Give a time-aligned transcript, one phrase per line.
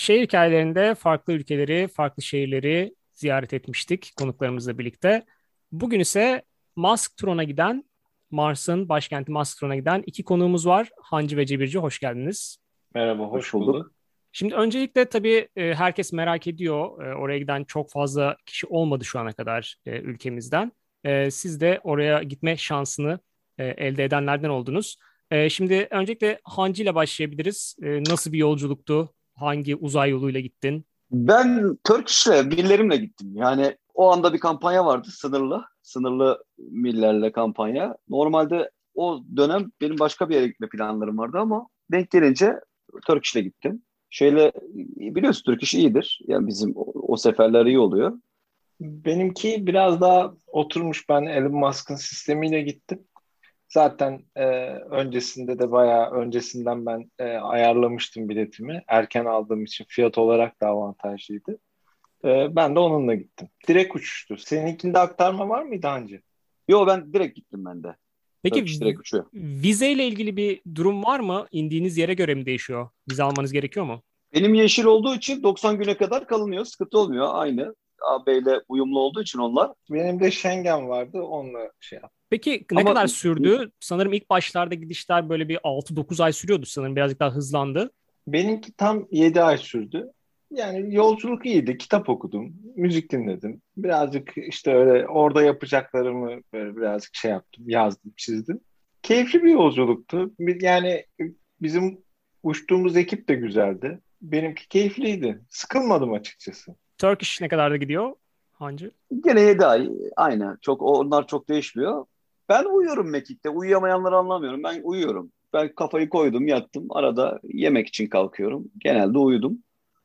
[0.00, 5.24] şehir hikayelerinde farklı ülkeleri, farklı şehirleri ziyaret etmiştik konuklarımızla birlikte.
[5.72, 6.42] Bugün ise
[6.76, 7.84] Masktron'a giden,
[8.30, 10.90] Mars'ın başkenti Masktron'a giden iki konuğumuz var.
[11.02, 12.56] Hancı ve Cebirci hoş geldiniz.
[12.94, 13.92] Merhaba, hoş, hoş bulduk.
[14.32, 17.04] Şimdi öncelikle tabii e, herkes merak ediyor.
[17.04, 20.72] E, oraya giden çok fazla kişi olmadı şu ana kadar e, ülkemizden.
[21.30, 23.18] Siz de oraya gitme şansını
[23.58, 24.96] elde edenlerden oldunuz.
[25.48, 27.76] Şimdi öncelikle Hancı ile başlayabiliriz.
[27.80, 29.14] Nasıl bir yolculuktu?
[29.40, 30.84] Hangi uzay yoluyla gittin?
[31.10, 33.32] Ben Turkish'le, millerimle gittim.
[33.34, 35.64] Yani o anda bir kampanya vardı sınırlı.
[35.82, 37.96] Sınırlı millerle kampanya.
[38.08, 42.60] Normalde o dönem benim başka bir yere gitme planlarım vardı ama denk gelince
[43.06, 43.82] Turkish'le gittim.
[44.10, 44.52] Şöyle
[44.96, 46.20] biliyorsun Türk iş iyidir.
[46.26, 48.12] Yani bizim o, o seferler iyi oluyor.
[48.80, 51.08] Benimki biraz daha oturmuş.
[51.08, 53.02] Ben Elon Musk'ın sistemiyle gittim.
[53.70, 54.44] Zaten e,
[54.90, 58.82] öncesinde de bayağı öncesinden ben e, ayarlamıştım biletimi.
[58.88, 61.58] Erken aldığım için fiyat olarak da avantajlıydı.
[62.24, 63.48] E, ben de onunla gittim.
[63.68, 64.36] Direkt uçuştu.
[64.36, 66.22] Seninkinde aktarma var mıydı Hancı?
[66.68, 67.96] Yok ben direkt gittim ben de.
[68.42, 68.64] Peki
[69.34, 71.46] vize ile ilgili bir durum var mı?
[71.50, 72.88] İndiğiniz yere göre mi değişiyor?
[73.10, 74.02] Vize almanız gerekiyor mu?
[74.34, 76.64] Benim yeşil olduğu için 90 güne kadar kalınıyor.
[76.64, 77.28] Sıkıntı olmuyor.
[77.32, 77.74] Aynı.
[78.02, 79.70] AB ile uyumlu olduğu için onlar.
[79.90, 81.22] Benim de Schengen vardı.
[81.22, 82.19] Onunla şey yaptım.
[82.30, 82.90] Peki ne Ama...
[82.90, 83.72] kadar sürdü?
[83.80, 86.96] Sanırım ilk başlarda gidişler böyle bir 6-9 ay sürüyordu sanırım.
[86.96, 87.90] Birazcık daha hızlandı.
[88.26, 90.10] Benimki tam 7 ay sürdü.
[90.50, 91.78] Yani yolculuk iyiydi.
[91.78, 92.54] Kitap okudum.
[92.76, 93.62] Müzik dinledim.
[93.76, 97.64] Birazcık işte öyle orada yapacaklarımı böyle birazcık şey yaptım.
[97.68, 98.60] Yazdım, çizdim.
[99.02, 100.30] Keyifli bir yolculuktu.
[100.38, 101.04] Yani
[101.62, 101.98] bizim
[102.42, 104.00] uçtuğumuz ekip de güzeldi.
[104.22, 105.40] Benimki keyifliydi.
[105.48, 106.74] Sıkılmadım açıkçası.
[106.98, 108.12] Turkish ne kadar da gidiyor
[108.60, 108.90] Hancı?
[109.24, 109.90] Gene 7 ay.
[110.16, 110.58] Aynı.
[110.60, 112.04] Çok, onlar çok değişmiyor.
[112.50, 113.50] Ben uyuyorum mekikte.
[113.50, 114.62] Uyuyamayanları anlamıyorum.
[114.62, 115.32] Ben uyuyorum.
[115.52, 116.86] Ben kafayı koydum, yattım.
[116.90, 118.64] Arada yemek için kalkıyorum.
[118.78, 119.58] Genelde uyudum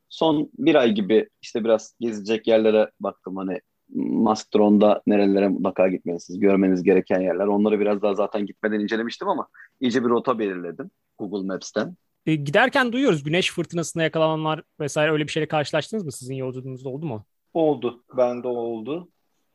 [0.10, 3.60] son bir ay gibi işte biraz gezecek yerlere baktım hani
[3.96, 7.48] Mastron'da nerelere mutlaka gitmelisiniz, görmeniz gereken yerler.
[7.48, 9.48] Onları biraz daha zaten gitmeden incelemiştim ama
[9.80, 11.96] iyice bir rota belirledim Google Maps'ten.
[12.26, 16.12] E, giderken duyuyoruz güneş fırtınasına yakalananlar vesaire öyle bir şeyle karşılaştınız mı?
[16.12, 17.26] Sizin yolculuğunuzda oldu mu?
[17.54, 18.04] Oldu.
[18.18, 19.10] Bende oldu.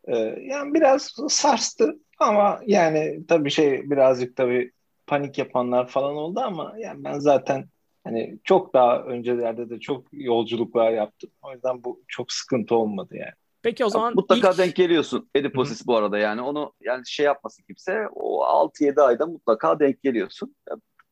[0.04, 0.16] Ee,
[0.50, 4.72] yani biraz sarstı ama yani tabii şey birazcık tabii
[5.06, 7.68] panik yapanlar falan oldu ama yani ben zaten
[8.04, 11.30] Hani çok daha öncelerde de çok yolculuklar yaptım.
[11.42, 13.32] O yüzden bu çok sıkıntı olmadı yani.
[13.62, 14.58] Peki o zaman mutlaka ilk...
[14.58, 19.80] denk geliyorsun Ediposis bu arada yani onu yani şey yapmasın kimse o 6-7 ayda mutlaka
[19.80, 20.54] denk geliyorsun.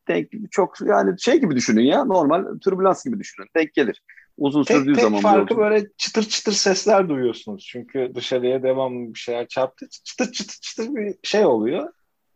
[0.07, 3.47] Denk çok yani şey gibi düşünün ya normal türbülans gibi düşünün.
[3.55, 4.01] Denk gelir.
[4.39, 5.21] Uzun tek, sürdüğü tek zaman.
[5.21, 7.65] Tek farkı böyle çıtır çıtır sesler duyuyorsunuz.
[7.71, 9.89] Çünkü dışarıya devamlı bir şeyler çarptı.
[10.03, 11.93] Çıtır çıtır çıtır bir şey oluyor.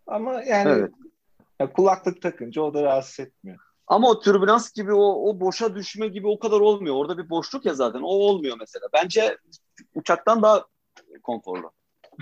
[0.08, 0.92] Ama yani evet.
[1.60, 3.60] ya kulaklık takınca o da rahatsız etmiyor.
[3.88, 6.96] Ama o türbülans gibi o, o boşa düşme gibi o kadar olmuyor.
[6.96, 8.00] Orada bir boşluk ya zaten.
[8.00, 8.88] O olmuyor mesela.
[8.94, 9.38] Bence
[9.96, 10.66] uçaktan daha
[11.24, 11.72] konforlu.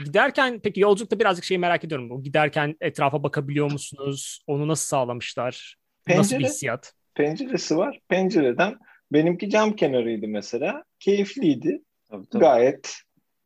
[0.05, 2.11] Giderken peki yolculukta birazcık şeyi merak ediyorum.
[2.11, 4.43] O giderken etrafa bakabiliyor musunuz?
[4.47, 5.77] Onu nasıl sağlamışlar?
[6.05, 6.93] Pencere, nasıl bir hissiyat?
[7.15, 7.99] Penceresi var.
[8.09, 8.75] Pencereden
[9.11, 10.83] benimki cam kenarıydı mesela.
[10.99, 11.81] Keyifliydi.
[12.09, 12.41] Tabii, tabii.
[12.41, 12.95] Gayet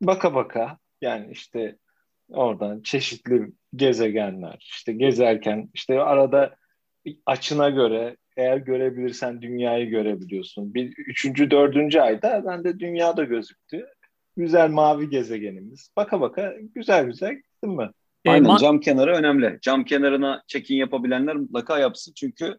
[0.00, 1.76] baka baka yani işte
[2.28, 6.56] oradan çeşitli gezegenler işte gezerken işte arada
[7.26, 10.74] açına göre eğer görebilirsen dünyayı görebiliyorsun.
[10.74, 13.86] Bir üçüncü, dördüncü ayda ben de dünya da gözüktü.
[14.36, 15.90] Güzel mavi gezegenimiz.
[15.96, 17.90] Baka baka güzel güzel gittim mi?
[18.26, 19.58] Aynen ma- cam kenarı önemli.
[19.62, 22.12] Cam kenarına check-in yapabilenler mutlaka yapsın.
[22.16, 22.58] Çünkü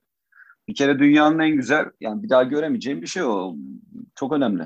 [0.67, 3.55] bir kere dünyanın en güzel yani bir daha göremeyeceğim bir şey o.
[4.15, 4.63] Çok önemli.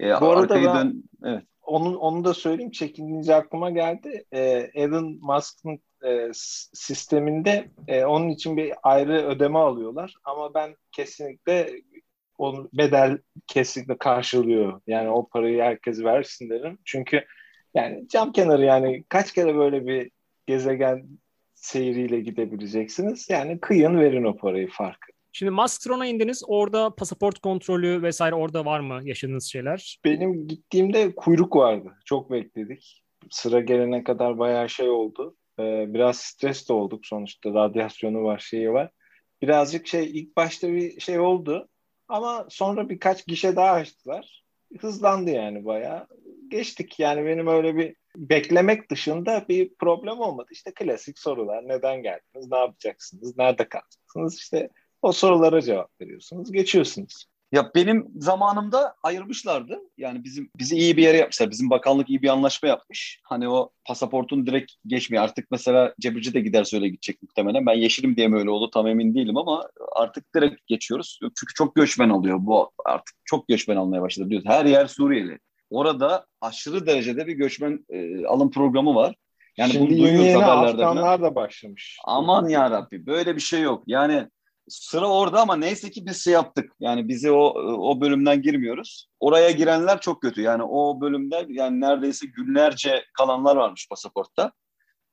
[0.00, 1.42] Ee, Bu arada ben, dön, evet.
[1.62, 2.70] onun, onu da söyleyeyim.
[2.70, 4.24] Çekindiğince aklıma geldi.
[4.32, 6.28] Ee, Elon Musk'ın e,
[6.72, 10.14] sisteminde e, onun için bir ayrı ödeme alıyorlar.
[10.24, 11.70] Ama ben kesinlikle
[12.38, 14.80] onun bedel kesinlikle karşılıyor.
[14.86, 16.78] Yani o parayı herkes versin derim.
[16.84, 17.24] Çünkü
[17.74, 20.10] yani cam kenarı yani kaç kere böyle bir
[20.46, 21.06] gezegen
[21.54, 23.30] seyriyle gidebileceksiniz.
[23.30, 25.12] Yani kıyın verin o parayı farkı.
[25.32, 26.42] Şimdi Maskron'a indiniz.
[26.46, 29.98] Orada pasaport kontrolü vesaire orada var mı yaşadığınız şeyler?
[30.04, 31.88] Benim gittiğimde kuyruk vardı.
[32.04, 33.02] Çok bekledik.
[33.30, 35.36] Sıra gelene kadar bayağı şey oldu.
[35.60, 37.54] Ee, biraz stres de olduk sonuçta.
[37.54, 38.90] Radyasyonu var, şeyi var.
[39.42, 41.68] Birazcık şey ilk başta bir şey oldu
[42.08, 44.44] ama sonra birkaç gişe daha açtılar.
[44.80, 46.06] Hızlandı yani bayağı.
[46.48, 50.48] Geçtik yani benim öyle bir beklemek dışında bir problem olmadı.
[50.52, 51.68] İşte klasik sorular.
[51.68, 52.50] Neden geldiniz?
[52.50, 53.38] Ne yapacaksınız?
[53.38, 54.38] Nerede kalacaksınız?
[54.38, 54.70] İşte
[55.02, 56.52] o sorulara cevap veriyorsunuz.
[56.52, 57.26] Geçiyorsunuz.
[57.52, 59.78] Ya benim zamanımda ayırmışlardı.
[59.98, 61.50] Yani bizim bizi iyi bir yere yapmışlar.
[61.50, 63.20] Bizim bakanlık iyi bir anlaşma yapmış.
[63.24, 65.24] Hani o pasaportun direkt geçmiyor.
[65.24, 67.66] Artık mesela Cebirci de gider söyle gidecek muhtemelen.
[67.66, 71.18] Ben yeşilim diye mi öyle oldu tam emin değilim ama artık direkt geçiyoruz.
[71.22, 73.16] Çünkü çok göçmen alıyor bu artık.
[73.24, 74.48] Çok göçmen almaya başladı diyoruz.
[74.48, 75.38] Her yer Suriyeli.
[75.70, 79.14] Orada aşırı derecede bir göçmen e, alım programı var.
[79.56, 81.98] Yani Şimdi bunu yeni yeni Afganlar da başlamış.
[82.04, 83.82] Aman ya Rabbi böyle bir şey yok.
[83.86, 84.26] Yani
[84.70, 86.72] sıra orada ama neyse ki biz şey yaptık.
[86.80, 87.54] Yani bizi o
[87.90, 89.06] o bölümden girmiyoruz.
[89.20, 90.40] Oraya girenler çok kötü.
[90.40, 94.52] Yani o bölümde yani neredeyse günlerce kalanlar varmış pasaportta.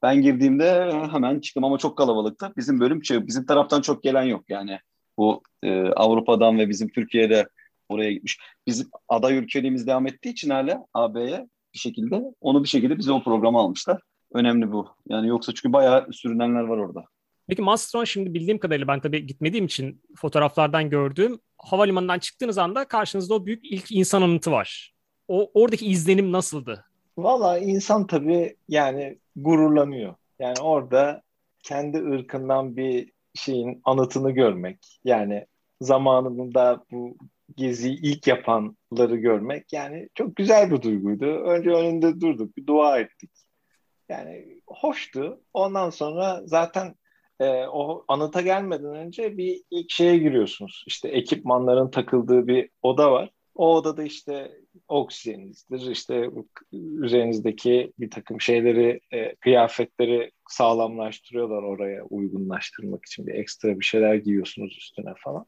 [0.02, 2.54] Ben girdiğimde hemen çıktım ama çok kalabalıktı.
[2.58, 4.50] Bizim bölüm bizim taraftan çok gelen yok.
[4.50, 4.80] Yani
[5.18, 7.48] bu e, Avrupa'dan ve bizim Türkiye'de
[7.90, 8.40] oraya gitmiş.
[8.68, 13.24] Bizim aday ülkeliğimiz devam ettiği için hala AB'ye bir şekilde onu bir şekilde bize o
[13.24, 14.02] programa almışlar.
[14.34, 14.88] Önemli bu.
[15.10, 17.06] Yani yoksa çünkü bayağı sürünenler var orada.
[17.48, 23.34] Peki Mastron şimdi bildiğim kadarıyla ben tabii gitmediğim için fotoğraflardan gördüğüm havalimanından çıktığınız anda karşınızda
[23.34, 24.94] o büyük ilk insan anıtı var.
[25.28, 26.86] O oradaki izlenim nasıldı?
[27.18, 30.16] Valla insan tabii yani gururlanıyor.
[30.40, 31.22] Yani orada
[31.64, 35.00] kendi ırkından bir şeyin anıtını görmek.
[35.04, 35.46] Yani
[35.82, 37.18] zamanında bu
[37.56, 41.26] geziyi ilk yapanları görmek yani çok güzel bir duyguydu.
[41.26, 43.32] Önce önünde durduk, bir dua ettik.
[44.10, 45.42] Yani hoştu.
[45.54, 46.96] Ondan sonra zaten
[47.40, 50.84] e, o anıta gelmeden önce bir ilk şeye giriyorsunuz.
[50.88, 53.32] İşte ekipmanların takıldığı bir oda var.
[53.56, 54.52] O odada işte
[54.88, 56.30] oksijeninizdir, işte
[56.74, 64.78] üzerinizdeki bir takım şeyleri, e, kıyafetleri sağlamlaştırıyorlar oraya uygunlaştırmak için bir ekstra bir şeyler giyiyorsunuz
[64.78, 65.46] üstüne falan.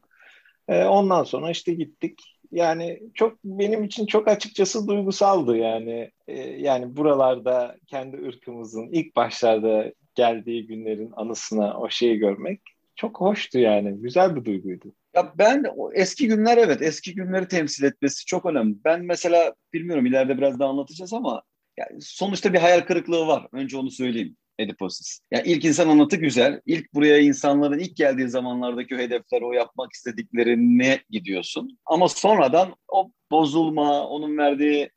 [0.68, 2.20] E, ondan sonra işte gittik.
[2.52, 6.12] Yani çok benim için çok açıkçası duygusaldı yani.
[6.28, 12.62] E, yani buralarda kendi ırkımızın ilk başlarda geldiği günlerin anısına o şeyi görmek
[12.96, 14.02] çok hoştu yani.
[14.02, 14.96] Güzel bir duyguydu.
[15.16, 15.64] Ya ben
[15.94, 18.76] eski günler evet eski günleri temsil etmesi çok önemli.
[18.86, 21.44] Ben mesela bilmiyorum ileride biraz daha anlatacağız ama
[21.78, 23.48] yani sonuçta bir hayal kırıklığı var.
[23.52, 24.36] Önce onu söyleyeyim.
[24.60, 25.20] Ediposis.
[25.32, 26.62] Yani ilk insan anlatı güzel.
[26.66, 31.80] İlk buraya insanların ilk geldiği zamanlardaki o hedefler, o yapmak istediklerine gidiyorsun.
[31.86, 34.90] Ama sonradan o bozulma, onun verdiği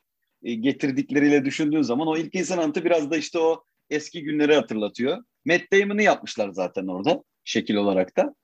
[0.43, 5.23] e, getirdikleriyle düşündüğün zaman o ilk insan anlatı biraz da işte o eski günleri hatırlatıyor.
[5.45, 8.35] Matt Damon'ı yapmışlar zaten orada şekil olarak da.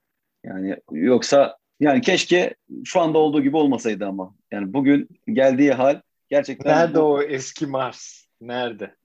[0.45, 4.35] Yani yoksa yani keşke şu anda olduğu gibi olmasaydı ama.
[4.51, 6.77] Yani bugün geldiği hal gerçekten...
[6.77, 7.03] Nerede bu...
[7.03, 8.25] o eski Mars?
[8.41, 8.95] Nerede?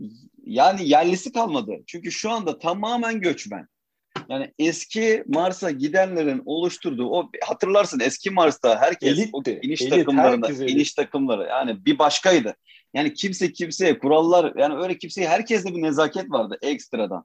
[0.47, 1.73] Yani yerlisi kalmadı.
[1.87, 3.69] Çünkü şu anda tamamen göçmen.
[4.29, 9.31] Yani eski Mars'a gidenlerin oluşturduğu o hatırlarsın eski Mars'ta herkes Elitti.
[9.33, 12.57] o iniş Elit, takımlarında iniş takımları yani bir başkaydı.
[12.95, 17.25] Yani kimse kimseye kurallar yani öyle kimseye herkeste bir nezaket vardı ekstradan.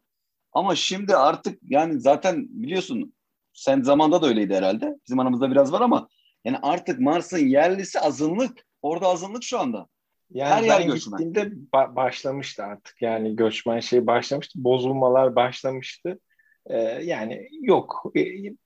[0.54, 3.13] Ama şimdi artık yani zaten biliyorsun
[3.54, 4.95] sen zamanda da öyleydi herhalde.
[5.07, 6.07] Bizim aramızda biraz var ama
[6.45, 8.66] yani artık Mars'ın yerlisi azınlık.
[8.81, 9.88] Orada azınlık şu anda.
[10.31, 11.18] Yani Her yer göçmen.
[11.18, 13.01] gittiğimde ba- başlamıştı artık.
[13.01, 14.63] Yani göçmen şey başlamıştı.
[14.63, 16.19] Bozulmalar başlamıştı.
[16.66, 18.12] Ee, yani yok.
[18.18, 18.21] E,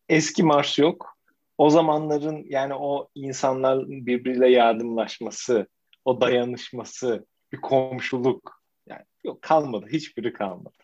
[0.10, 1.18] eski Mars yok.
[1.58, 5.68] O zamanların yani o insanlar birbiriyle yardımlaşması,
[6.06, 9.86] o dayanışması, bir komşuluk yani yok kalmadı.
[9.92, 10.76] Hiçbiri kalmadı.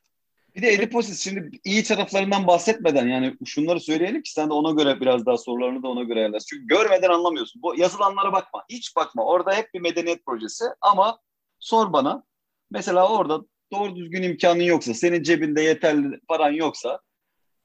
[0.55, 5.01] Bir de Ediposis şimdi iyi taraflarından bahsetmeden yani şunları söyleyelim ki sen de ona göre
[5.01, 6.47] biraz daha sorularını da ona göre ayarlarsın.
[6.49, 7.61] Çünkü görmeden anlamıyorsun.
[7.61, 8.63] Bu yazılanlara bakma.
[8.69, 9.25] Hiç bakma.
[9.25, 11.19] Orada hep bir medeniyet projesi ama
[11.59, 12.23] sor bana.
[12.71, 16.99] Mesela orada doğru düzgün imkanın yoksa, senin cebinde yeterli paran yoksa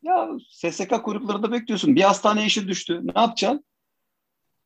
[0.02, 1.96] ya SSK kuyruklarında bekliyorsun.
[1.96, 3.00] Bir hastane işi düştü.
[3.04, 3.64] Ne yapacaksın?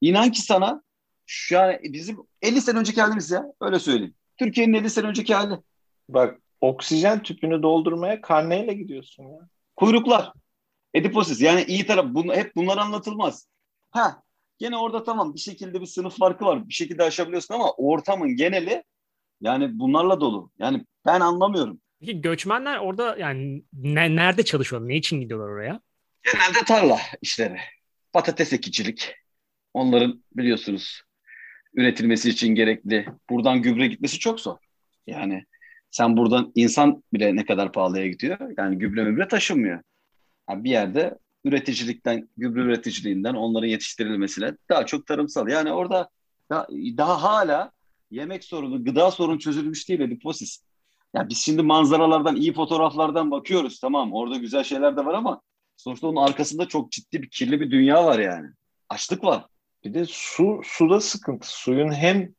[0.00, 0.82] İnan ki sana
[1.31, 3.45] şu yani bizim 50 sene önceki halimiz ya.
[3.61, 4.14] Öyle söyleyeyim.
[4.37, 5.59] Türkiye'nin 50 sene önceki hali.
[6.09, 9.49] Bak oksijen tüpünü doldurmaya karneyle gidiyorsun ya.
[9.76, 10.33] Kuyruklar.
[10.95, 12.07] Ediposis yani iyi taraf.
[12.09, 13.49] Bunu, hep bunlar anlatılmaz.
[13.91, 14.23] Ha
[14.59, 16.69] gene orada tamam bir şekilde bir sınıf farkı var.
[16.69, 18.85] Bir şekilde aşabiliyorsun ama ortamın geneli
[19.41, 20.50] yani bunlarla dolu.
[20.59, 21.81] Yani ben anlamıyorum.
[22.00, 24.88] Peki göçmenler orada yani ne, nerede çalışıyorlar?
[24.88, 25.81] Ne için gidiyorlar oraya?
[26.23, 27.59] Genelde tarla işleri.
[28.12, 29.14] Patates ekicilik.
[29.75, 31.02] Onların biliyorsunuz
[31.75, 33.07] üretilmesi için gerekli.
[33.31, 34.57] Buradan gübre gitmesi çok zor.
[35.07, 35.45] Yani
[35.91, 38.39] sen buradan insan bile ne kadar pahalıya gidiyor.
[38.59, 39.83] Yani gübre mübre taşınmıyor.
[40.51, 45.49] Yani bir yerde üreticilikten, gübre üreticiliğinden onların yetiştirilmesiyle daha çok tarımsal.
[45.49, 46.09] Yani orada
[46.51, 47.73] daha, daha hala
[48.11, 50.63] yemek sorunu, gıda sorunu çözülmüş değil Ediposis.
[51.15, 53.81] Yani biz şimdi manzaralardan, iyi fotoğraflardan bakıyoruz.
[53.81, 55.41] Tamam orada güzel şeyler de var ama
[55.77, 58.49] sonuçta onun arkasında çok ciddi bir kirli bir dünya var yani.
[58.89, 59.45] Açlık var.
[59.85, 61.49] Bir de su, suda sıkıntı.
[61.49, 62.35] Suyun hem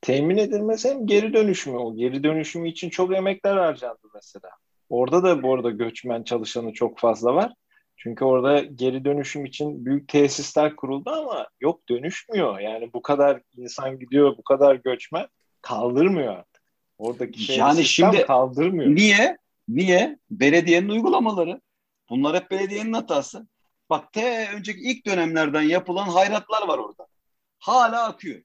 [0.00, 1.76] temin edilmesi hem geri dönüşümü.
[1.78, 4.50] O geri dönüşümü için çok emekler harcandı mesela.
[4.88, 7.52] Orada da bu arada göçmen çalışanı çok fazla var.
[7.96, 12.58] Çünkü orada geri dönüşüm için büyük tesisler kuruldu ama yok dönüşmüyor.
[12.58, 15.26] Yani bu kadar insan gidiyor, bu kadar göçmen
[15.62, 16.62] kaldırmıyor artık.
[16.98, 18.94] Oradaki şey yani şimdi kaldırmıyor.
[18.94, 19.38] Niye?
[19.68, 20.18] Niye?
[20.30, 21.60] Belediyenin uygulamaları.
[22.10, 23.48] Bunlar hep belediyenin hatası.
[23.90, 27.06] Bak te önceki ilk dönemlerden yapılan hayratlar var orada.
[27.58, 28.42] Hala akıyor.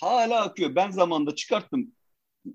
[0.00, 0.74] Hala akıyor.
[0.74, 1.92] Ben zamanda çıkarttım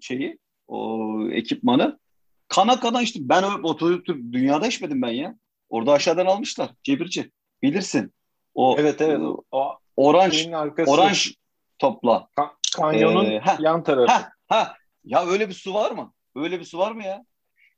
[0.01, 1.99] şeyi, o ekipmanı.
[2.47, 3.29] Kana kana içtim.
[3.29, 5.35] Ben oturup dünyada içmedim ben ya.
[5.69, 6.69] Orada aşağıdan almışlar.
[6.83, 7.31] Cebirci.
[7.61, 8.13] Bilirsin.
[8.53, 9.19] O Evet evet.
[9.51, 10.47] O oranj
[10.87, 11.33] oranj
[11.79, 12.27] topla.
[12.37, 14.11] Ka- kanyonun ee, yan tarafı.
[14.11, 14.75] Ha, ha.
[15.03, 16.13] Ya öyle bir su var mı?
[16.35, 17.25] Öyle bir su var mı ya?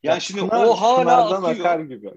[0.04, 1.66] Yani ya şimdi o hala akıyor.
[1.66, 2.12] akar gibi.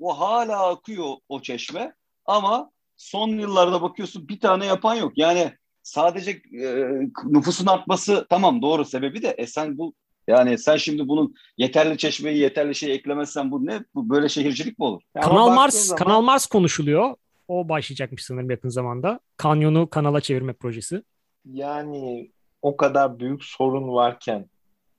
[0.00, 1.94] O hala akıyor o çeşme
[2.26, 5.12] ama son yıllarda bakıyorsun bir tane yapan yok.
[5.16, 5.52] Yani
[5.82, 6.86] sadece e,
[7.24, 9.94] nüfusun artması tamam doğru sebebi de e sen bu
[10.28, 13.84] yani sen şimdi bunun yeterli çeşmeyi yeterli şey eklemezsen bu ne?
[13.94, 15.02] Bu böyle şehircilik mi olur?
[15.14, 16.04] Yani Kanal Mars zaman...
[16.04, 17.14] Kanal Mars konuşuluyor.
[17.48, 19.20] O başlayacakmış sanırım yakın zamanda.
[19.36, 21.02] Kanyonu kanala çevirme projesi.
[21.44, 22.30] Yani
[22.62, 24.50] o kadar büyük sorun varken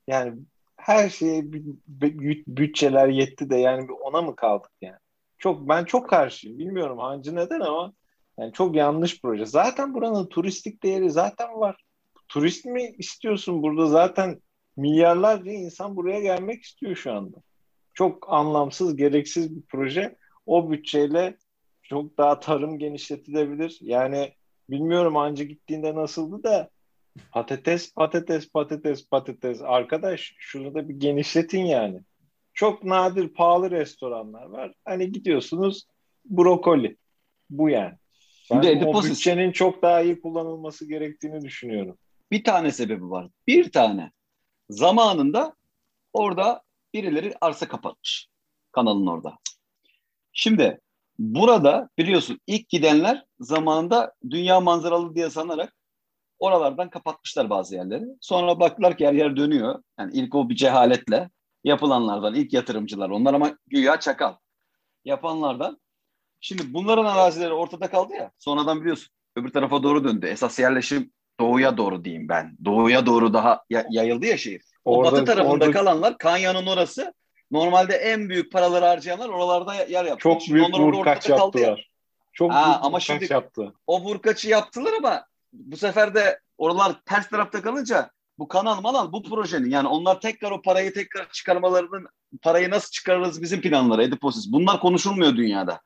[0.08, 0.34] yani
[0.82, 1.44] her şeye
[2.48, 4.98] bütçeler yetti de yani ona mı kaldık yani?
[5.38, 6.60] Çok ben çok karşıyım.
[6.60, 7.94] Bilmiyorum hancı neden ama
[8.40, 9.46] yani çok yanlış proje.
[9.46, 11.84] Zaten buranın turistik değeri zaten var.
[12.30, 14.42] Turist mi istiyorsun burada zaten
[14.78, 17.38] milyarlarca insan buraya gelmek istiyor şu anda.
[17.94, 20.16] Çok anlamsız, gereksiz bir proje.
[20.46, 21.38] O bütçeyle
[21.84, 23.78] çok daha tarım genişletilebilir.
[23.82, 24.34] Yani
[24.70, 26.70] bilmiyorum anca gittiğinde nasıldı da
[27.32, 29.62] patates, patates, patates, patates.
[29.62, 32.00] Arkadaş şunu da bir genişletin yani.
[32.54, 34.74] Çok nadir pahalı restoranlar var.
[34.86, 35.88] Hani gidiyorsunuz
[36.26, 36.98] brokoli.
[37.50, 37.94] Bu yani.
[38.52, 41.98] Ben Şimdi o bütçenin çok daha iyi kullanılması gerektiğini düşünüyorum.
[42.32, 43.28] Bir tane sebebi var.
[43.48, 44.12] Bir tane.
[44.70, 45.56] Zamanında
[46.14, 46.62] orada
[46.94, 48.28] birileri arsa kapatmış.
[48.72, 49.38] Kanalın orada.
[50.34, 50.80] Şimdi
[51.20, 55.76] burada biliyorsun ilk gidenler zamanında dünya manzaralı diye sanarak
[56.42, 58.06] oralardan kapatmışlar bazı yerleri.
[58.22, 59.84] Sonra baktılar ki yer yer dönüyor.
[60.00, 61.30] Yani ilk o bir cehaletle
[61.64, 64.36] yapılanlardan ilk yatırımcılar onlar ama güya çakal
[65.06, 65.82] yapanlardan.
[66.40, 70.28] Şimdi bunların arazileri ortada kaldı ya sonradan biliyorsun öbür tarafa doğru döndü.
[70.28, 72.58] Esas yerleşim doğuya doğru diyeyim ben.
[72.66, 74.62] Doğuya doğru daha yayıldı ya şehir.
[74.86, 75.72] O orada, batı tarafında orada...
[75.72, 77.14] kalanlar Kanya'nın orası
[77.52, 80.24] normalde en büyük paraları harcayanlar oralarda yer yaptı.
[80.24, 81.68] Çok şimdi büyük vurkaç yaptılar.
[81.68, 81.78] Ya.
[82.34, 83.74] Çok ha, büyük ama şimdi yaptı.
[83.88, 89.24] O vurkaçı yaptılar ama bu sefer de oralar ters tarafta kalınca bu kanal malal bu
[89.24, 92.08] projenin yani onlar tekrar o parayı tekrar çıkarmalarının
[92.42, 94.52] parayı nasıl çıkarırız bizim planları Ediposis.
[94.52, 95.82] Bunlar konuşulmuyor dünyada.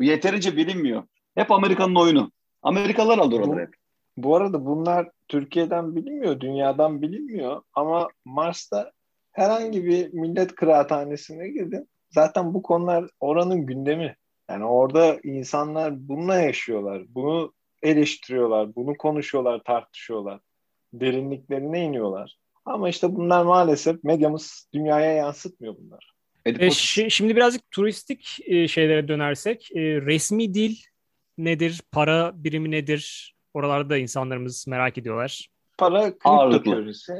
[0.00, 1.02] Yeterince bilinmiyor.
[1.34, 2.32] Hep Amerika'nın oyunu.
[2.62, 3.74] Amerikalılar aldı oraları hep.
[4.16, 8.92] Bu arada bunlar Türkiye'den bilinmiyor, dünyadan bilinmiyor ama Mars'ta
[9.32, 11.88] herhangi bir millet kıraathanesine gidin.
[12.10, 14.16] Zaten bu konular oranın gündemi.
[14.50, 17.02] Yani orada insanlar bununla yaşıyorlar.
[17.08, 17.52] Bunu
[17.88, 20.40] eleştiriyorlar, bunu konuşuyorlar, tartışıyorlar.
[20.92, 22.36] Derinliklerine iniyorlar.
[22.64, 26.12] Ama işte bunlar maalesef medyamız dünyaya yansıtmıyor bunlar.
[26.46, 26.70] E,
[27.10, 30.76] şimdi birazcık turistik e, şeylere dönersek, e, resmi dil
[31.38, 33.34] nedir, para birimi nedir?
[33.54, 35.48] Oralarda insanlarımız merak ediyorlar.
[35.78, 37.12] Para kripto körüsü.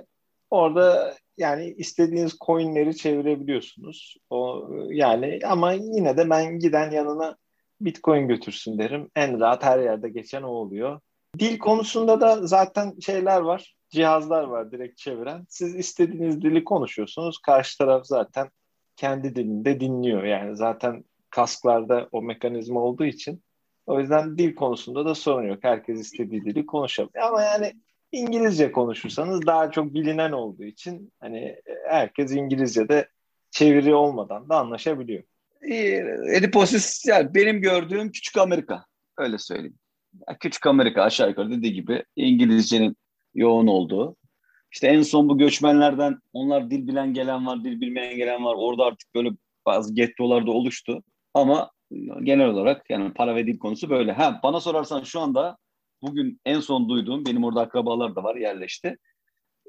[0.51, 4.17] Orada yani istediğiniz coinleri çevirebiliyorsunuz.
[4.31, 7.37] O yani ama yine de ben giden yanına
[7.81, 9.11] Bitcoin götürsün derim.
[9.17, 11.01] En rahat her yerde geçen o oluyor.
[11.39, 13.75] Dil konusunda da zaten şeyler var.
[13.91, 15.47] Cihazlar var direkt çeviren.
[15.49, 17.39] Siz istediğiniz dili konuşuyorsunuz.
[17.39, 18.51] Karşı taraf zaten
[18.97, 20.25] kendi dilinde dinliyor.
[20.25, 23.43] Yani zaten kasklarda o mekanizma olduğu için.
[23.87, 25.59] O yüzden dil konusunda da sorun yok.
[25.63, 27.27] Herkes istediği dili konuşabiliyor.
[27.27, 27.73] Ama yani
[28.13, 31.57] İngilizce konuşursanız daha çok bilinen olduğu için hani
[31.89, 33.09] herkes İngilizce'de
[33.51, 35.23] çeviri olmadan da anlaşabiliyor.
[36.35, 38.85] Ediposis yani benim gördüğüm küçük Amerika.
[39.19, 39.79] Öyle söyleyeyim.
[40.41, 42.97] Küçük Amerika aşağı yukarı dediği gibi İngilizcenin
[43.35, 44.17] yoğun olduğu.
[44.73, 48.55] İşte en son bu göçmenlerden onlar dil bilen gelen var, dil bilmeyen gelen var.
[48.59, 49.31] Orada artık böyle
[49.67, 51.03] bazı gettolar da oluştu.
[51.35, 51.71] Ama
[52.23, 54.13] genel olarak yani para ve dil konusu böyle.
[54.13, 55.57] Ha bana sorarsan şu anda
[56.03, 58.97] bugün en son duyduğum benim orada akrabalar da var yerleşti.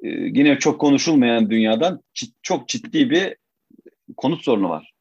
[0.04, 2.02] Ee, yine çok konuşulmayan dünyadan
[2.42, 3.36] çok ciddi bir
[4.18, 4.92] konut sorunu var.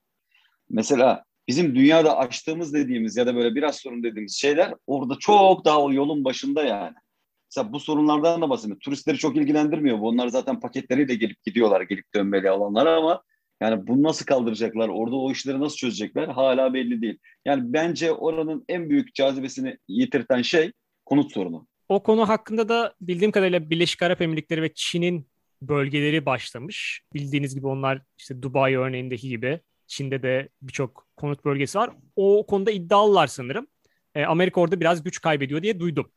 [0.71, 5.83] Mesela bizim dünyada açtığımız dediğimiz ya da böyle biraz sorun dediğimiz şeyler orada çok daha
[5.83, 6.95] o yolun başında yani.
[7.51, 8.79] Mesela bu sorunlardan da bahsediyor.
[8.81, 9.99] Turistleri çok ilgilendirmiyor.
[10.01, 13.23] Onlar zaten paketleriyle gelip gidiyorlar, gelip dönmeli olanlar ama
[13.61, 17.19] yani bunu nasıl kaldıracaklar, orada o işleri nasıl çözecekler hala belli değil.
[17.45, 20.73] Yani bence oranın en büyük cazibesini yitirten şey
[21.05, 21.67] konut sorunu.
[21.89, 25.27] O konu hakkında da bildiğim kadarıyla Birleşik Arap Emirlikleri ve Çin'in
[25.63, 27.03] bölgeleri başlamış.
[27.15, 31.91] Bildiğiniz gibi onlar işte Dubai örneğindeki gibi Çin'de de birçok konut bölgesi var.
[32.17, 33.67] O konuda iddialılar sanırım.
[34.15, 36.11] E, Amerika orada biraz güç kaybediyor diye duydum.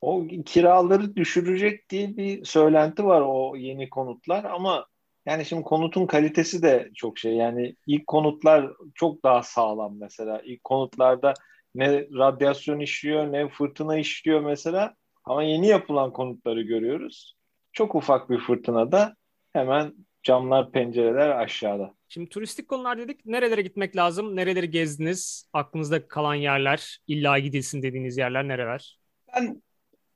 [0.00, 4.86] O kiraları düşürecek diye bir söylenti var o yeni konutlar ama
[5.26, 7.34] yani şimdi konutun kalitesi de çok şey.
[7.34, 10.42] Yani ilk konutlar çok daha sağlam mesela.
[10.44, 11.34] İlk konutlarda
[11.74, 14.94] ne radyasyon işliyor ne fırtına işliyor mesela.
[15.24, 17.34] Ama yeni yapılan konutları görüyoruz.
[17.72, 19.16] Çok ufak bir fırtınada
[19.52, 19.94] hemen
[20.28, 21.94] camlar, pencereler aşağıda.
[22.08, 23.26] Şimdi turistik konular dedik.
[23.26, 24.36] Nerelere gitmek lazım?
[24.36, 25.48] Nereleri gezdiniz?
[25.52, 28.98] Aklınızda kalan yerler, illa gidilsin dediğiniz yerler nereler?
[29.34, 29.62] Ben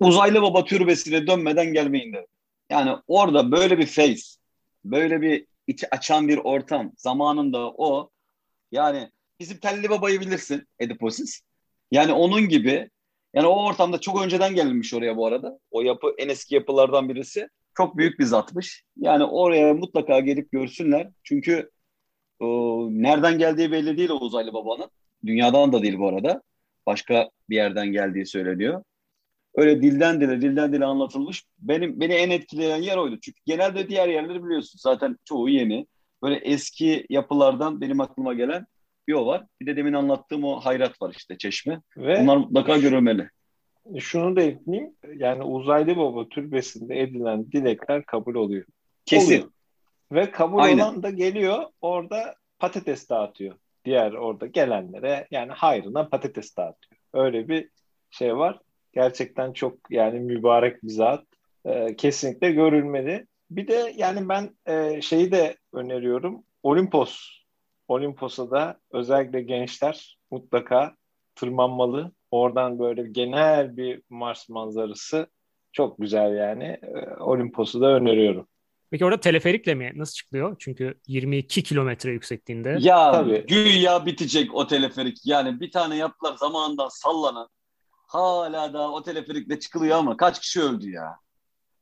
[0.01, 2.27] uzaylı baba türbesine dönmeden gelmeyin derim.
[2.71, 4.23] Yani orada böyle bir face,
[4.85, 8.11] böyle bir içi açan bir ortam zamanında o
[8.73, 11.41] yani bizim Telli Baba'yı bilirsin Ediposis.
[11.91, 12.91] Yani onun gibi
[13.35, 15.59] yani o ortamda çok önceden gelmiş oraya bu arada.
[15.71, 17.49] O yapı en eski yapılardan birisi.
[17.77, 18.85] Çok büyük bir zatmış.
[18.97, 21.09] Yani oraya mutlaka gelip görsünler.
[21.23, 21.71] Çünkü
[22.41, 24.91] o, nereden geldiği belli değil o uzaylı babanın.
[25.27, 26.43] Dünyadan da değil bu arada.
[26.87, 28.83] Başka bir yerden geldiği söyleniyor.
[29.55, 31.45] Öyle dilden dile, dilden dile anlatılmış.
[31.59, 33.19] Benim beni en etkileyen yer oydu.
[33.23, 34.79] Çünkü genelde diğer yerleri biliyorsun.
[34.83, 35.87] Zaten çoğu yeni.
[36.23, 38.67] Böyle eski yapılardan benim aklıma gelen
[39.09, 39.47] bir o var.
[39.61, 41.81] Bir de demin anlattığım o hayrat var işte çeşme.
[41.97, 43.29] Ve Bunlar mutlaka görülmeli.
[43.99, 44.93] Şunu da ekleyeyim.
[45.17, 48.65] Yani uzaylı baba türbesinde edilen dilekler kabul oluyor.
[49.07, 49.27] Kesin.
[49.27, 49.51] Oluyor.
[50.13, 50.83] Ve kabul Aynen.
[50.83, 53.55] olan da geliyor orada patates dağıtıyor.
[53.85, 57.01] Diğer orada gelenlere yani hayrına patates dağıtıyor.
[57.13, 57.69] Öyle bir
[58.11, 58.61] şey var.
[58.93, 61.25] Gerçekten çok yani mübarek bir zat.
[61.65, 63.27] Ee, kesinlikle görülmeli.
[63.51, 66.45] Bir de yani ben e, şeyi de öneriyorum.
[66.63, 67.43] Olimpos
[67.89, 70.97] Olimpos'a da özellikle gençler mutlaka
[71.35, 72.13] tırmanmalı.
[72.33, 75.27] Oradan böyle genel bir Mars manzarası
[75.73, 76.65] çok güzel yani.
[76.65, 78.49] Ee, Olimpos'u da öneriyorum.
[78.91, 79.93] Peki orada teleferikle mi?
[79.95, 80.57] Nasıl çıkılıyor?
[80.59, 82.77] Çünkü 22 kilometre yüksekliğinde.
[82.81, 83.47] Ya Tabii.
[83.47, 85.19] güya bitecek o teleferik.
[85.25, 87.49] Yani bir tane yaptılar zamanında sallanan.
[88.07, 91.17] Hala da o teleferikle çıkılıyor ama kaç kişi öldü ya?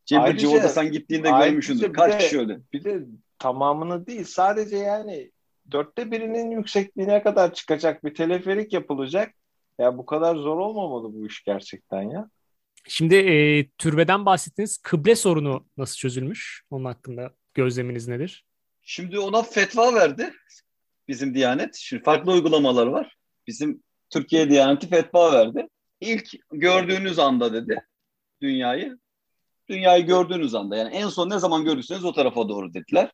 [0.04, 1.92] Cemilci orada sen gittiğinde görmüşsündür.
[1.92, 2.62] Kaç de, kişi öldü?
[2.72, 3.00] Bir de
[3.38, 5.30] tamamını değil sadece yani
[5.72, 9.34] dörtte birinin yüksekliğine kadar çıkacak bir teleferik yapılacak.
[9.80, 12.30] Ya bu kadar zor olmamalı bu iş gerçekten ya.
[12.88, 16.62] Şimdi e, türbeden bahsettiğiniz kıble sorunu nasıl çözülmüş?
[16.70, 18.44] Onun hakkında gözleminiz nedir?
[18.82, 20.32] Şimdi ona fetva verdi
[21.08, 21.76] bizim Diyanet.
[21.76, 23.16] Şimdi farklı uygulamalar var.
[23.46, 25.68] Bizim Türkiye Diyaneti fetva verdi.
[26.00, 27.84] İlk gördüğünüz anda dedi
[28.42, 28.98] dünyayı.
[29.68, 33.12] Dünyayı gördüğünüz anda yani en son ne zaman görürseniz o tarafa doğru dediler.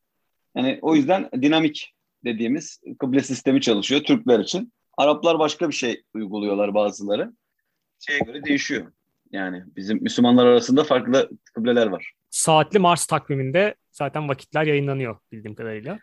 [0.57, 1.92] Yani o yüzden dinamik
[2.24, 4.72] dediğimiz kıble sistemi çalışıyor Türkler için.
[4.96, 7.32] Araplar başka bir şey uyguluyorlar bazıları.
[7.98, 8.92] Şeye göre değişiyor.
[9.32, 12.12] Yani bizim Müslümanlar arasında farklı kıbleler var.
[12.30, 15.98] Saatli Mars takviminde zaten vakitler yayınlanıyor bildiğim kadarıyla.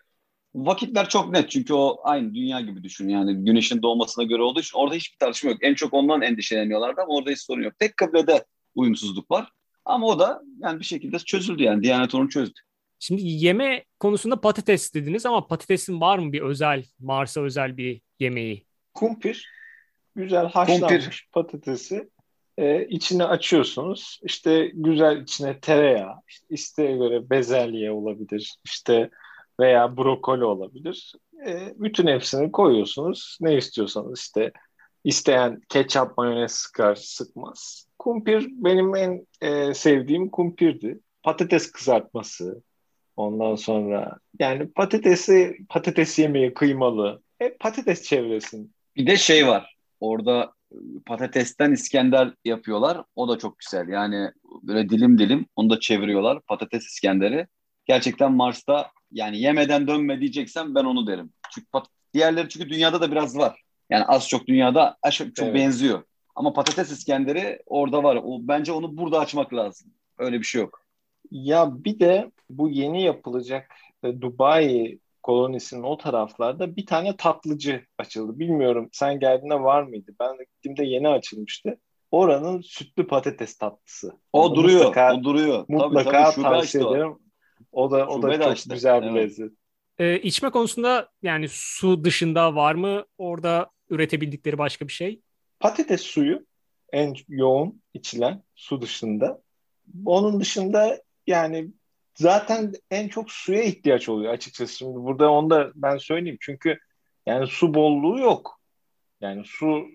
[0.55, 3.09] Vakitler çok net çünkü o aynı dünya gibi düşün.
[3.09, 5.59] Yani güneşin doğmasına göre olduğu için orada hiçbir tartışma yok.
[5.61, 7.79] En çok ondan endişeleniyorlardı ama orada hiç sorun yok.
[7.79, 9.49] Tek kıblede uyumsuzluk var.
[9.85, 11.83] Ama o da yani bir şekilde çözüldü yani.
[11.83, 12.59] Diyanet onu çözdü.
[12.99, 18.65] Şimdi yeme konusunda patates dediniz ama patatesin var mı bir özel, Mars'a özel bir yemeği?
[18.93, 19.49] Kumpir.
[20.15, 21.29] Güzel haşlanmış Kumpir.
[21.31, 22.09] patatesi
[22.57, 24.19] e, içine açıyorsunuz.
[24.23, 29.09] İşte güzel içine tereyağı, işte isteğe göre bezelye olabilir, işte
[29.59, 31.13] veya brokoli olabilir.
[31.47, 33.37] E, bütün hepsini koyuyorsunuz.
[33.41, 34.51] Ne istiyorsanız işte
[35.03, 37.87] isteyen ketçap mayonez sıkar sıkmaz.
[37.99, 40.99] Kumpir benim en e, sevdiğim kumpirdi.
[41.23, 42.61] Patates kızartması,
[43.15, 47.21] Ondan sonra yani patatesi patates yemeği kıymalı.
[47.39, 48.73] Hep patates çevresin.
[48.97, 49.75] Bir de şey var.
[49.99, 50.53] Orada
[51.05, 53.03] patatesten İskender yapıyorlar.
[53.15, 53.87] O da çok güzel.
[53.87, 54.31] Yani
[54.63, 56.41] böyle dilim dilim onu da çeviriyorlar.
[56.41, 57.47] Patates İskender'i.
[57.85, 61.33] Gerçekten Mars'ta yani yemeden dönme diyeceksem ben onu derim.
[61.53, 63.61] Çünkü pat- diğerleri çünkü dünyada da biraz var.
[63.89, 65.55] Yani az çok dünyada çok evet.
[65.55, 66.03] benziyor.
[66.35, 68.19] Ama patates İskender'i orada var.
[68.23, 69.91] O bence onu burada açmak lazım.
[70.17, 70.85] Öyle bir şey yok.
[71.31, 73.71] Ya bir de bu yeni yapılacak
[74.03, 78.39] e, Dubai kolonisinin o taraflarda bir tane tatlıcı açıldı.
[78.39, 80.11] Bilmiyorum sen geldiğinde var mıydı?
[80.19, 81.79] Ben de gittiğimde yeni açılmıştı.
[82.11, 84.11] Oranın sütlü patates tatlısı.
[84.33, 84.85] O Onu duruyor.
[84.85, 85.65] Mutlaka, o duruyor.
[85.67, 87.15] Mutlaka tabii, tabii, tavsiye ederim.
[87.71, 88.73] O da o da çok açtı.
[88.73, 89.23] güzel bir evet.
[89.23, 89.51] lezzet.
[89.97, 95.21] Ee, içme konusunda yani su dışında var mı orada üretebildikleri başka bir şey?
[95.59, 96.45] Patates suyu
[96.91, 99.41] en yoğun içilen su dışında.
[100.05, 101.67] Onun dışında yani
[102.15, 104.77] zaten en çok suya ihtiyaç oluyor açıkçası.
[104.77, 106.37] Şimdi burada onu da ben söyleyeyim.
[106.41, 106.79] Çünkü
[107.25, 108.59] yani su bolluğu yok.
[109.21, 109.85] Yani su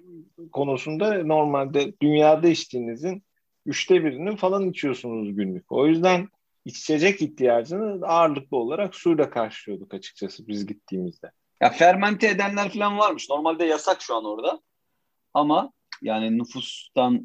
[0.52, 3.22] konusunda normalde dünyada içtiğinizin
[3.66, 5.72] üçte birini falan içiyorsunuz günlük.
[5.72, 6.28] O yüzden
[6.64, 11.30] içecek ihtiyacını ağırlıklı olarak suyla karşılıyorduk açıkçası biz gittiğimizde.
[11.60, 13.30] Ya fermente edenler falan varmış.
[13.30, 14.60] Normalde yasak şu an orada.
[15.34, 17.24] Ama yani nüfustan,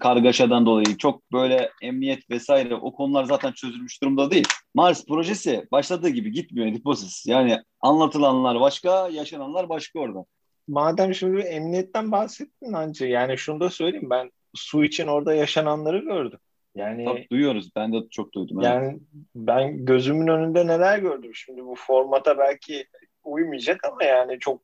[0.00, 4.48] kargaşadan dolayı çok böyle emniyet vesaire o konular zaten çözülmüş durumda değil.
[4.74, 7.26] Mars projesi başladığı gibi gitmiyor Ediposis.
[7.26, 10.24] Yani anlatılanlar başka, yaşananlar başka orada.
[10.68, 16.38] Madem şimdi emniyetten bahsettin anca yani şunu da söyleyeyim ben su için orada yaşananları gördüm.
[16.74, 17.70] Yani Tabii duyuyoruz.
[17.76, 18.60] Ben de çok duydum.
[18.60, 19.00] Yani evet.
[19.34, 21.34] ben gözümün önünde neler gördüm.
[21.34, 22.86] Şimdi bu formata belki
[23.24, 24.62] uymayacak ama yani çok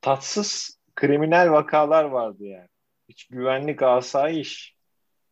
[0.00, 2.68] tatsız kriminal vakalar vardı yani.
[3.14, 4.76] Hiç güvenlik asayiş.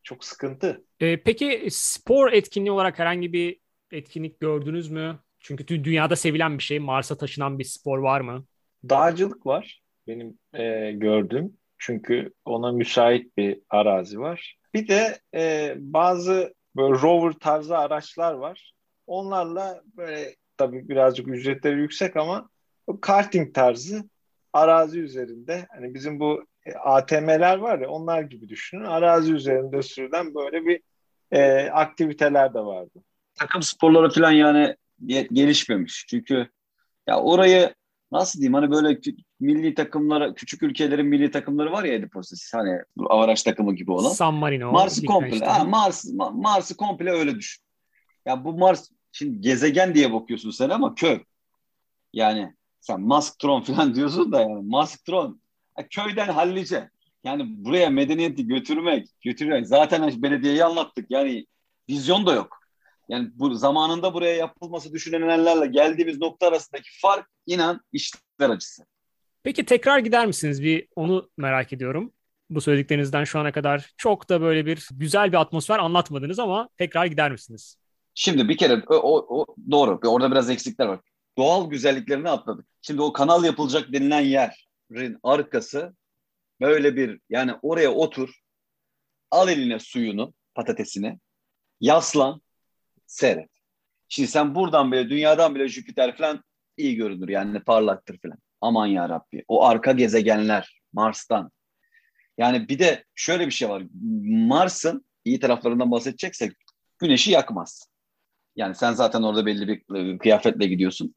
[0.03, 0.85] Çok sıkıntı.
[1.01, 3.61] Ee, peki spor etkinliği olarak herhangi bir
[3.93, 5.19] etkinlik gördünüz mü?
[5.41, 6.79] Çünkü dünyada sevilen bir şey.
[6.79, 8.45] Mars'a taşınan bir spor var mı?
[8.89, 11.57] Dağcılık var benim e, gördüğüm.
[11.79, 14.59] Çünkü ona müsait bir arazi var.
[14.75, 18.73] Bir de e, bazı böyle rover tarzı araçlar var.
[19.07, 22.49] Onlarla böyle tabii birazcık ücretleri yüksek ama
[23.01, 24.05] karting tarzı
[24.53, 28.85] arazi üzerinde hani bizim bu e, ATM'ler var ya onlar gibi düşünün.
[28.85, 30.81] Arazi üzerinde sürülen böyle bir
[31.31, 33.03] e, aktiviteler de vardı.
[33.35, 34.77] Takım sporları falan yani
[35.33, 36.07] gelişmemiş.
[36.09, 36.49] Çünkü
[37.07, 37.75] ya orayı
[38.13, 39.01] nasıl diyeyim hani böyle
[39.41, 44.11] milli takımlara küçük ülkelerin milli takımları var ya Ediposis hani Avaraş takımı gibi olan.
[44.11, 44.73] San Marino.
[44.73, 47.65] Mars'ı komple ha, Mars Mars'ı komple öyle düşün.
[48.27, 51.21] Ya bu Mars şimdi gezegen diye bakıyorsun sen ama köy.
[52.13, 55.42] Yani sen Masktron falan diyorsun da yani Masktron
[55.91, 56.91] köyden hallice.
[57.25, 59.67] Yani buraya medeniyeti götürmek, götürmek.
[59.67, 61.07] Zaten belediyeyi anlattık.
[61.11, 61.47] Yani
[61.89, 62.59] vizyon da yok.
[63.09, 68.83] Yani bu zamanında buraya yapılması düşünülenlerle geldiğimiz nokta arasındaki fark inan işler acısı.
[69.43, 70.63] Peki tekrar gider misiniz?
[70.63, 72.13] Bir onu merak ediyorum.
[72.51, 77.07] Bu söylediklerinizden şu ana kadar çok da böyle bir güzel bir atmosfer anlatmadınız ama tekrar
[77.07, 77.77] gider misiniz?
[78.15, 80.01] Şimdi bir kere o, o, o doğru.
[80.05, 81.01] Orada biraz eksikler var.
[81.39, 82.67] Doğal güzelliklerini atladık.
[82.83, 84.21] Şimdi o kanal yapılacak denilen
[84.97, 85.95] yerin arkası
[86.61, 88.43] böyle bir yani oraya otur.
[89.31, 91.19] Al eline suyunu, patatesini.
[91.81, 92.43] Yaslan,
[93.07, 93.51] seyret.
[94.09, 96.45] Şimdi sen buradan bile dünyadan bile Jüpiter falan
[96.77, 98.39] iyi görünür yani parlaktır falan.
[98.61, 99.45] Aman ya Rabbi.
[99.49, 101.51] O arka gezegenler Mars'tan.
[102.39, 103.83] Yani bir de şöyle bir şey var.
[104.25, 106.53] Mars'ın iyi taraflarından bahsedeceksek
[106.99, 107.87] güneşi yakmaz.
[108.57, 111.15] Yani sen zaten orada belli bir kıyafetle gidiyorsun.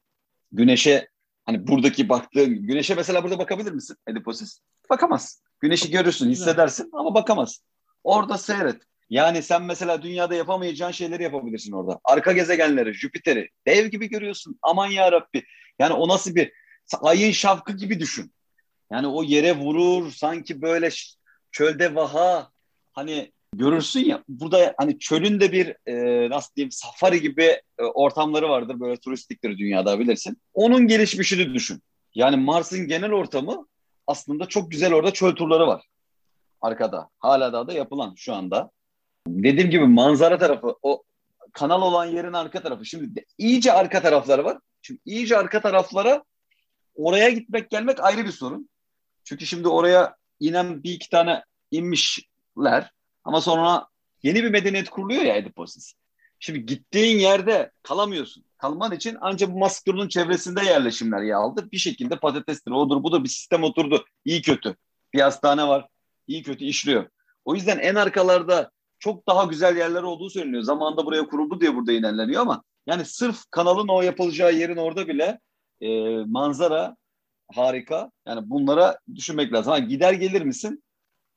[0.52, 1.08] Güneşe
[1.46, 4.60] hani buradaki baktığın güneşe mesela burada bakabilir misin Ediposis?
[4.90, 5.42] Bakamaz.
[5.60, 7.60] Güneşi görürsün, hissedersin ama bakamaz.
[8.04, 8.82] Orada seyret.
[9.10, 12.00] Yani sen mesela dünyada yapamayacağın şeyleri yapabilirsin orada.
[12.04, 14.58] Arka gezegenleri, Jüpiter'i dev gibi görüyorsun.
[14.62, 15.44] Aman ya Rabbi.
[15.78, 16.52] Yani o nasıl bir
[17.00, 18.32] ayın şafkı gibi düşün.
[18.92, 20.88] Yani o yere vurur sanki böyle
[21.52, 22.50] çölde vaha
[22.92, 27.42] hani görürsün ya burada hani çölün de bir e, nasıl diyeyim safari gibi
[27.78, 30.38] e, ortamları vardır böyle turistiktir dünyada bilirsin.
[30.54, 31.82] Onun gelişmişini düşün.
[32.14, 33.66] Yani Mars'ın genel ortamı
[34.06, 35.86] aslında çok güzel orada çöl turları var
[36.60, 37.08] arkada.
[37.18, 38.70] Hala daha da yapılan şu anda.
[39.28, 41.02] Dediğim gibi manzara tarafı o
[41.52, 42.84] kanal olan yerin arka tarafı.
[42.84, 44.58] Şimdi iyice arka tarafları var.
[44.82, 46.24] Şimdi iyice arka taraflara
[46.94, 48.68] oraya gitmek gelmek ayrı bir sorun.
[49.24, 52.90] Çünkü şimdi oraya inen bir iki tane inmişler
[53.26, 53.86] ama sonra
[54.22, 55.94] yeni bir medeniyet kuruluyor ya Ediposis.
[56.38, 58.44] Şimdi gittiğin yerde kalamıyorsun.
[58.58, 61.68] Kalman için ancak bu Maskron'un çevresinde yerleşimler yer aldı.
[61.72, 64.04] Bir şekilde patatestir, odur budur bir sistem oturdu.
[64.24, 64.76] İyi kötü.
[65.14, 65.88] Bir hastane var.
[66.26, 67.08] İyi kötü işliyor.
[67.44, 70.62] O yüzden en arkalarda çok daha güzel yerler olduğu söyleniyor.
[70.62, 75.40] Zamanında buraya kuruldu diye burada ilerleniyor ama yani sırf kanalın o yapılacağı yerin orada bile
[75.80, 75.88] e,
[76.26, 76.96] manzara
[77.54, 78.10] harika.
[78.26, 79.72] Yani bunlara düşünmek lazım.
[79.72, 80.82] Ha, gider gelir misin?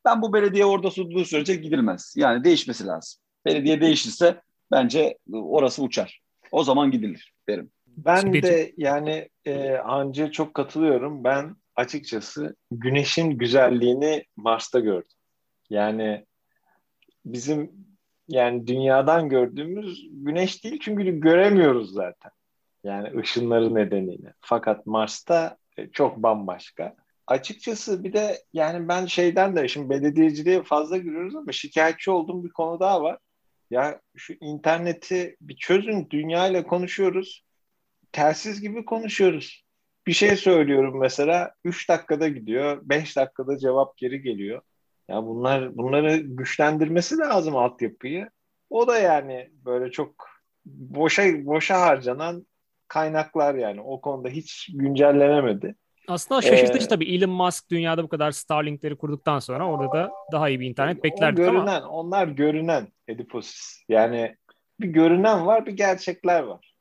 [0.06, 2.14] Ben bu belediye orada sunduğu sürece gidilmez.
[2.18, 3.22] Yani değişmesi lazım.
[3.46, 6.22] Belediye değişirse bence orası uçar.
[6.52, 7.72] O zaman gidilir derim.
[7.88, 11.24] Ben de yani e, Hancı'ya çok katılıyorum.
[11.24, 15.18] Ben açıkçası güneşin güzelliğini Mars'ta gördüm.
[15.70, 16.26] Yani
[17.26, 17.72] bizim
[18.28, 22.32] yani dünyadan gördüğümüz güneş değil çünkü göremiyoruz zaten.
[22.84, 24.34] Yani ışınları nedeniyle.
[24.40, 26.96] Fakat Mars'ta e, çok bambaşka.
[27.30, 32.50] Açıkçası bir de yani ben şeyden de şimdi belediyeciliğe fazla giriyoruz ama şikayetçi olduğum bir
[32.50, 33.18] konu daha var.
[33.72, 36.10] Ya şu interneti bir çözün.
[36.10, 37.44] Dünya ile konuşuyoruz.
[38.12, 39.64] Telsiz gibi konuşuyoruz.
[40.08, 42.82] Bir şey söylüyorum mesela 3 dakikada gidiyor.
[42.84, 44.62] 5 dakikada cevap geri geliyor.
[45.08, 48.30] Ya bunlar bunları güçlendirmesi lazım altyapıyı.
[48.70, 50.30] O da yani böyle çok
[50.66, 52.48] boşa boşa harcanan
[52.88, 55.76] kaynaklar yani o konuda hiç güncellenemedi.
[56.10, 60.50] Aslında şaşırtıcı ee, tabii Elon Musk dünyada bu kadar Starlink'leri kurduktan sonra orada da daha
[60.50, 61.90] iyi bir internet beklerdik görünen, ama.
[61.90, 63.84] Onlar görünen Ediposis.
[63.90, 64.36] Yani
[64.80, 66.74] bir görünen var bir gerçekler var.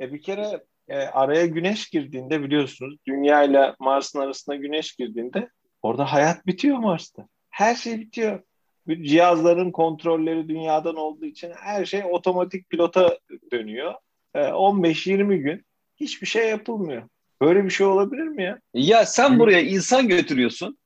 [0.00, 5.50] E bir kere e, araya güneş girdiğinde biliyorsunuz Dünya ile Mars'ın arasında güneş girdiğinde
[5.82, 7.28] orada hayat bitiyor Mars'ta.
[7.50, 8.40] Her şey bitiyor.
[8.88, 13.18] Cihazların kontrolleri dünyadan olduğu için her şey otomatik pilota
[13.52, 13.94] dönüyor.
[14.34, 15.64] E, 15-20 gün
[15.96, 17.02] hiçbir şey yapılmıyor.
[17.40, 18.60] Böyle bir şey olabilir mi ya?
[18.74, 20.78] Ya sen buraya insan götürüyorsun.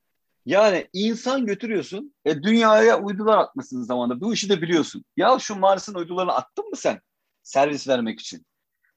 [0.47, 2.15] Yani insan götürüyorsun.
[2.25, 4.21] E, dünyaya uydular atmasın zamanında.
[4.21, 5.05] Bu işi de biliyorsun.
[5.17, 7.01] Ya şu Mars'ın uydularını attın mı sen?
[7.43, 8.47] Servis vermek için.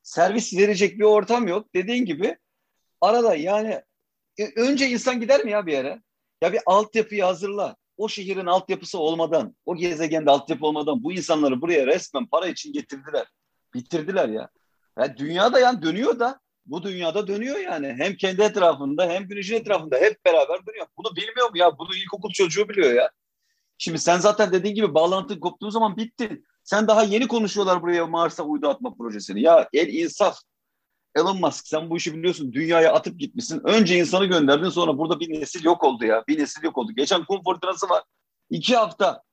[0.04, 1.74] Servis verecek bir ortam yok.
[1.76, 2.38] Dediğin gibi
[3.02, 3.82] arada yani
[4.38, 6.02] e, önce insan gider mi ya bir yere?
[6.42, 7.76] Ya bir altyapıyı hazırla.
[7.98, 13.28] O şehrin altyapısı olmadan, o gezegende altyapı olmadan bu insanları buraya resmen para için getirdiler.
[13.74, 14.50] Bitirdiler ya.
[15.00, 17.96] ya dünya da yani dönüyor da bu dünyada dönüyor yani.
[17.98, 20.88] Hem kendi etrafında hem güneşin etrafında hep beraber dönüyor.
[20.98, 21.78] Bunu bilmiyor mu ya?
[21.78, 23.12] Bunu ilkokul çocuğu biliyor ya.
[23.78, 26.46] Şimdi sen zaten dediğin gibi bağlantı koptuğu zaman bittin.
[26.64, 29.42] Sen daha yeni konuşuyorlar buraya Mars'a uydu atma projesini.
[29.42, 30.38] Ya el insaf.
[31.16, 32.54] Elon Musk sen bu işi biliyorsun.
[32.54, 33.62] Dünyaya atıp gitmişsin.
[33.64, 36.24] Önce insanı gönderdin sonra burada bir nesil yok oldu ya.
[36.28, 36.92] Bir nesil yok oldu.
[36.96, 38.04] Geçen kum fırtınası var.
[38.50, 39.24] İki hafta.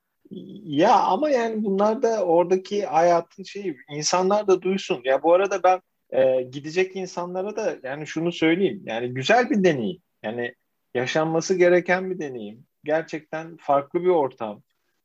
[0.65, 5.01] Ya ama yani bunlar da oradaki hayatın şeyi insanlar da duysun.
[5.05, 5.81] Ya bu arada ben
[6.15, 8.83] e, gidecek insanlara da yani şunu söyleyeyim.
[8.87, 10.03] Yani güzel bir deneyim.
[10.23, 10.55] Yani
[10.95, 12.67] yaşanması gereken bir deneyim.
[12.85, 14.63] Gerçekten farklı bir ortam,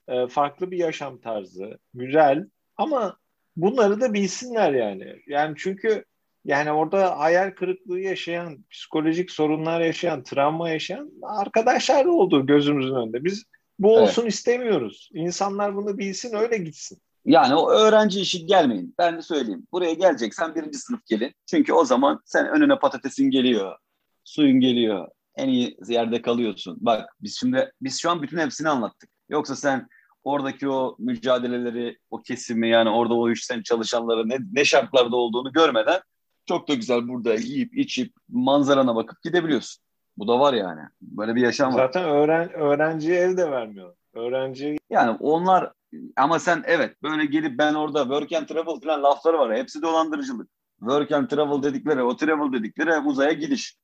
[0.07, 2.45] e, farklı bir yaşam tarzı, güzel
[2.77, 3.17] ama
[3.55, 5.15] bunları da bilsinler yani.
[5.27, 6.05] Yani çünkü
[6.45, 13.23] yani orada hayal kırıklığı yaşayan, psikolojik sorunlar yaşayan, travma yaşayan arkadaşlar da oldu gözümüzün önünde.
[13.23, 13.43] Biz
[13.79, 14.33] bu olsun evet.
[14.33, 15.09] istemiyoruz.
[15.13, 17.01] İnsanlar bunu bilsin, öyle gitsin.
[17.25, 18.95] Yani o öğrenci işi gelmeyin.
[18.97, 19.67] Ben de söyleyeyim.
[19.71, 21.33] Buraya geleceksen birinci sınıf gelin.
[21.45, 23.75] Çünkü o zaman sen önüne patatesin geliyor,
[24.23, 25.07] suyun geliyor.
[25.35, 26.77] En iyi yerde kalıyorsun.
[26.81, 29.09] Bak biz şimdi biz şu an bütün hepsini anlattık.
[29.29, 29.87] Yoksa sen
[30.23, 35.99] oradaki o mücadeleleri, o kesimi yani orada o işten çalışanları ne, ne şartlarda olduğunu görmeden
[36.45, 39.83] çok da güzel burada yiyip içip manzarana bakıp gidebiliyorsun.
[40.17, 40.81] Bu da var yani.
[41.01, 41.85] Böyle bir yaşam var.
[41.85, 43.95] Zaten öğren öğrenciye ev de vermiyor.
[44.13, 45.71] Öğrenci yani onlar
[46.19, 49.57] ama sen evet böyle gelip ben orada work and travel falan lafları var.
[49.57, 50.49] Hepsi dolandırıcılık.
[50.79, 53.77] Work and travel dedikleri, o travel dedikleri uzaya gidiş.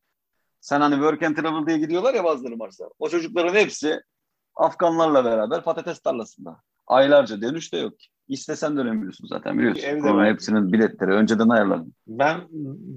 [0.59, 2.85] Sen hani work and travel diye gidiyorlar ya bazıları varsa.
[2.99, 4.01] O çocukların hepsi
[4.55, 6.61] Afganlarla beraber patates tarlasında.
[6.87, 7.93] Aylarca dönüş de yok.
[8.27, 9.83] İstesen dönemiyorsun zaten biliyorsun.
[9.83, 11.93] Evde Sonra hepsinin biletleri önceden ayarladım.
[12.07, 12.41] Ben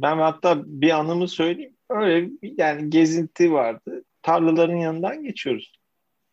[0.03, 1.77] ben hatta bir anımı söyleyeyim.
[1.91, 4.05] Öyle yani gezinti vardı.
[4.23, 5.78] Tarlaların yanından geçiyoruz.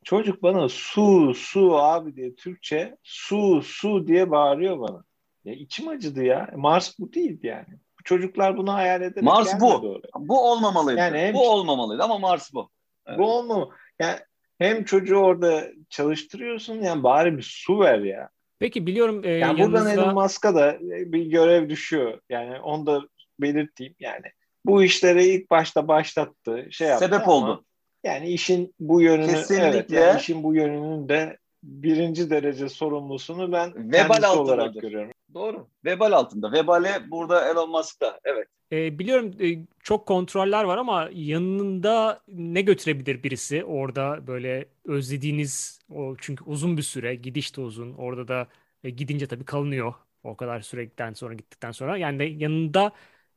[0.06, 5.04] Çocuk bana su su abi diye Türkçe su su diye bağırıyor bana.
[5.46, 6.50] Ya içim acıdı ya.
[6.56, 7.80] Mars bu değildi yani.
[8.04, 9.74] Çocuklar bunu hayal ederek Mars bu.
[9.74, 10.02] Oraya.
[10.18, 11.00] Bu olmamalıydı.
[11.00, 12.70] Yani hem, bu olmamalıydı ama Mars bu.
[13.08, 13.20] Evet.
[13.20, 13.70] Bu olmamalı.
[14.00, 14.20] Yani
[14.58, 18.30] hem çocuğu orada çalıştırıyorsun yani bari bir su ver ya.
[18.60, 19.22] Peki biliyorum.
[19.24, 19.86] E, yani yanınızda...
[19.86, 22.20] buradan Elon Musk'a da bir görev düşüyor.
[22.30, 23.02] Yani onu da
[23.40, 24.26] belirteyim yani.
[24.66, 26.68] Bu işleri ilk başta başlattı.
[26.72, 27.66] Şey yaptı Sebep oldu.
[28.06, 29.66] Yani işin bu yönünü Kesinlikle.
[29.66, 35.12] evet yani işin bu yönünün de birinci derece sorumlusunu ben Vebal kendisi olarak görüyorum.
[35.34, 35.68] Doğru.
[35.86, 36.52] Vebal altında.
[36.52, 38.20] Vebale burada Elon Musk'ta.
[38.24, 38.48] Evet.
[38.72, 46.16] E, biliyorum e, çok kontroller var ama yanında ne götürebilir birisi orada böyle özlediğiniz o
[46.18, 47.94] çünkü uzun bir süre gidiş de uzun.
[47.94, 48.48] Orada da
[48.84, 51.98] e, gidince tabii kalınıyor o kadar sürekten sonra gittikten sonra.
[51.98, 52.92] Yani de yanında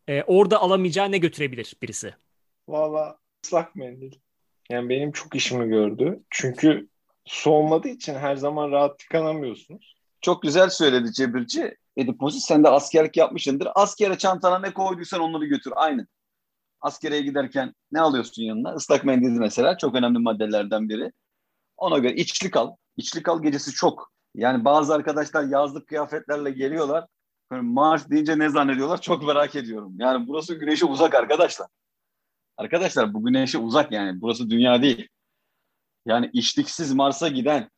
[0.09, 2.15] e, orada alamayacağı ne götürebilir birisi?
[2.69, 4.13] Valla ıslak mendil.
[4.71, 6.21] Yani benim çok işimi gördü.
[6.31, 6.89] Çünkü
[7.25, 9.97] su olmadığı için her zaman rahat tıkanamıyorsunuz.
[10.21, 11.77] Çok güzel söyledi Cebirci.
[11.97, 13.69] Ediposis sen de askerlik yapmışsındır.
[13.75, 15.73] Askere çantana ne koyduysan onları götür.
[15.77, 16.07] Aynı.
[16.81, 18.75] Askere giderken ne alıyorsun yanına?
[18.75, 21.13] Islak mendil mesela çok önemli maddelerden biri.
[21.77, 22.77] Ona göre içlik al.
[22.97, 24.13] İçlik al gecesi çok.
[24.35, 27.07] Yani bazı arkadaşlar yazlık kıyafetlerle geliyorlar.
[27.51, 29.01] Mars deyince ne zannediyorlar?
[29.01, 29.95] Çok merak ediyorum.
[29.99, 31.69] Yani burası güneşe uzak arkadaşlar.
[32.59, 34.21] Arkadaşlar bu güneşe uzak yani.
[34.21, 35.09] Burası dünya değil.
[36.07, 37.71] Yani içliksiz Mars'a giden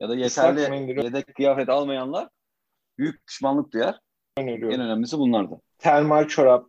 [0.00, 2.28] ya da yeterli yedek kıyafet almayanlar
[2.98, 3.98] büyük pişmanlık duyar.
[4.38, 4.74] Öneriyorum.
[4.74, 5.60] En önemlisi bunlardı.
[5.78, 6.66] Termal çorap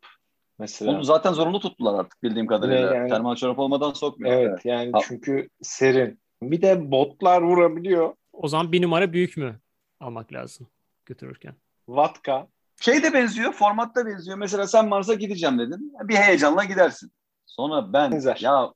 [0.59, 0.91] mesela.
[0.91, 2.95] Onu zaten zorunlu tuttular artık bildiğim kadarıyla.
[2.95, 4.35] Yani, Termal çorap olmadan sokmuyor.
[4.35, 4.99] Evet yani ha.
[5.03, 6.19] çünkü serin.
[6.41, 8.13] Bir de botlar vurabiliyor.
[8.33, 9.59] O zaman bir numara büyük mü
[9.99, 10.67] almak lazım
[11.05, 11.55] götürürken?
[11.87, 12.47] Vatka.
[12.81, 14.37] Şey de benziyor, formatta benziyor.
[14.37, 15.93] Mesela sen Mars'a gideceğim dedin.
[16.03, 17.11] Bir heyecanla gidersin.
[17.49, 18.37] Sonra ben Benzer.
[18.41, 18.73] ya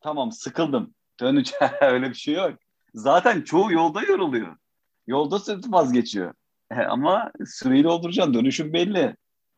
[0.00, 0.94] tamam sıkıldım.
[1.20, 1.74] Döneceğim.
[1.80, 2.52] Öyle bir şey yok.
[2.94, 4.56] Zaten çoğu yolda yoruluyor.
[5.06, 6.34] Yolda sırtı vazgeçiyor.
[6.88, 8.34] Ama süreyi dolduracaksın.
[8.34, 9.16] Dönüşüm belli.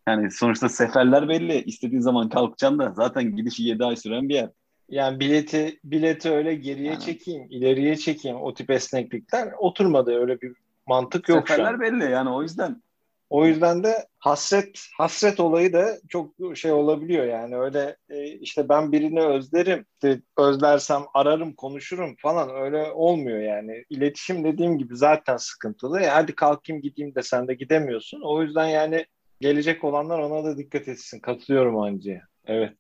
[0.09, 1.63] Yani sonuçta seferler belli.
[1.63, 4.51] İstediğin zaman kalkacaksın da zaten gidişi 7 ay süren bir yer.
[4.89, 7.01] Yani bileti bileti öyle geriye yani.
[7.01, 10.53] çekeyim, ileriye çekeyim o tip esneklikler oturmadı öyle bir
[10.87, 12.83] mantık yok Seferler belli yani o yüzden
[13.31, 18.93] O yüzden de hasret hasret olayı da çok şey olabiliyor yani öyle e, işte ben
[18.93, 26.01] birini özlerim işte özlersem ararım konuşurum falan öyle olmuyor yani iletişim dediğim gibi zaten sıkıntılı
[26.01, 29.07] e, hadi kalkayım gideyim de sen de gidemiyorsun o yüzden yani
[29.41, 32.73] gelecek olanlar ona da dikkat etsin katılıyorum Ancı'ya evet.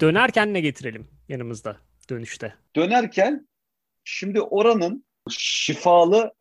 [0.00, 1.76] Dönerken ne getirelim yanımızda
[2.10, 2.54] dönüşte?
[2.76, 3.48] Dönerken
[4.04, 6.32] şimdi oranın şifalı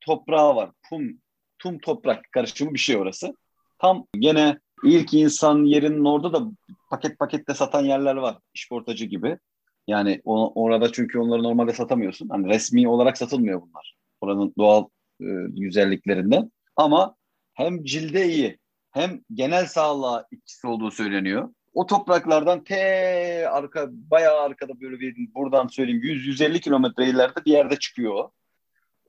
[0.00, 0.70] toprağı var.
[0.88, 1.20] Kum
[1.60, 3.34] tum toprak karışımı bir şey orası.
[3.78, 6.50] Tam gene ilk insan yerinin orada da
[6.90, 8.38] paket pakette satan yerler var.
[8.54, 9.38] İşportacı gibi.
[9.86, 12.28] Yani o, orada çünkü onları normalde satamıyorsun.
[12.28, 13.96] Hani resmi olarak satılmıyor bunlar.
[14.20, 14.84] Oranın doğal
[15.20, 16.52] e, güzelliklerinden.
[16.76, 17.14] Ama
[17.54, 18.58] hem cilde iyi
[18.90, 21.48] hem genel sağlığa etkisi olduğu söyleniyor.
[21.74, 27.76] O topraklardan te arka bayağı arkada böyle bir buradan söyleyeyim 100-150 kilometre ileride bir yerde
[27.76, 28.28] çıkıyor.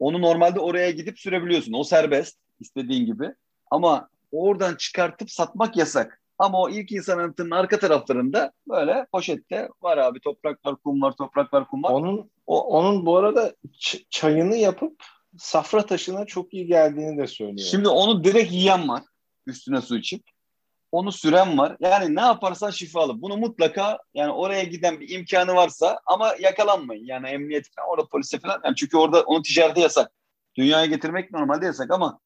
[0.02, 1.74] Onu normalde oraya gidip sürebiliyorsun.
[1.74, 3.34] O serbest istediğin gibi.
[3.72, 6.22] Ama oradan çıkartıp satmak yasak.
[6.38, 11.68] Ama o ilk insan anıtının arka taraflarında böyle poşette var abi topraklar kum var topraklar
[11.68, 11.92] kum var.
[11.92, 13.56] Onun o, onun bu arada
[14.10, 15.04] çayını yapıp
[15.38, 17.68] safra taşına çok iyi geldiğini de söylüyor.
[17.72, 19.04] Şimdi onu direkt yiyen var
[19.46, 20.24] üstüne su içip.
[20.92, 21.78] Onu süren var.
[21.80, 23.22] Yani ne yaparsan şifalı.
[23.22, 27.06] Bunu mutlaka yani oraya giden bir imkanı varsa ama yakalanmayın.
[27.06, 28.62] Yani emniyet falan orada polise falan.
[28.66, 30.12] Yani çünkü orada onu ticarete yasak.
[30.56, 32.20] Dünyaya getirmek normalde yasak ama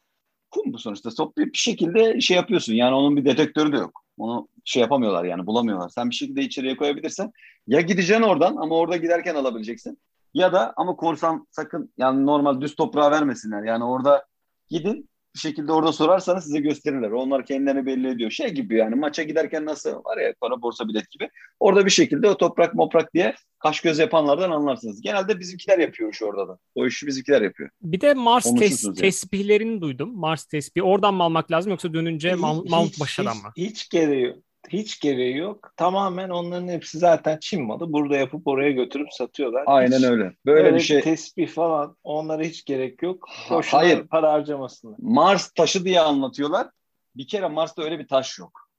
[0.52, 1.10] kum bu sonuçta.
[1.10, 2.74] Toplayıp bir şekilde şey yapıyorsun.
[2.74, 4.02] Yani onun bir detektörü de yok.
[4.18, 5.90] Onu şey yapamıyorlar yani bulamıyorlar.
[5.90, 7.32] Sen bir şekilde içeriye koyabilirsen
[7.68, 10.00] ya gideceksin oradan ama orada giderken alabileceksin.
[10.34, 13.64] Ya da ama korsan sakın yani normal düz toprağa vermesinler.
[13.64, 14.26] Yani orada
[14.70, 17.12] gidin bir şekilde orada sorarsanız size gösterirler.
[17.12, 18.32] Onlar kendilerini belli ediyor.
[18.32, 21.30] Şey gibi yani maça giderken nasıl var ya para borsa bilet gibi.
[21.60, 25.02] Orada bir şekilde o toprak moprak diye kaş göz yapanlardan anlarsınız.
[25.02, 26.58] Genelde bizimkiler yapıyor şu orada da.
[26.76, 27.70] O işi bizimkiler yapıyor.
[27.82, 28.96] Bir de Mars tes yani.
[28.96, 30.12] tesbihlerini duydum.
[30.16, 30.86] Mars tesbih.
[30.86, 33.52] Oradan mı almak lazım yoksa dönünce hiç, Mount Başa'dan mı?
[33.58, 34.36] Hiç gereği
[34.70, 35.74] hiç gereği yok.
[35.78, 37.94] Tamamen onların hepsi zaten Çin malı.
[37.94, 39.64] Burada yapıp oraya götürüp satıyorlar.
[39.68, 40.36] Aynen hiç, öyle.
[40.46, 41.02] Böyle bir şey.
[41.02, 43.30] Tesbih falan onlara hiç gerek yok.
[43.50, 44.08] Boşuna Hayır.
[44.08, 44.96] para harcamasınlar.
[45.00, 46.68] Mars taşı diye anlatıyorlar.
[47.16, 48.70] Bir kere Mars'ta öyle bir taş yok.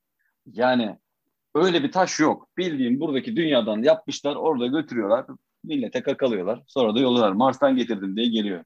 [0.52, 0.96] Yani
[1.54, 2.48] öyle bir taş yok.
[2.56, 5.26] Bildiğin buradaki dünyadan yapmışlar orada götürüyorlar.
[5.64, 6.62] Millete kakalıyorlar.
[6.66, 7.32] Sonra da yolluyorlar.
[7.32, 8.64] Mars'tan getirdim diye geliyor.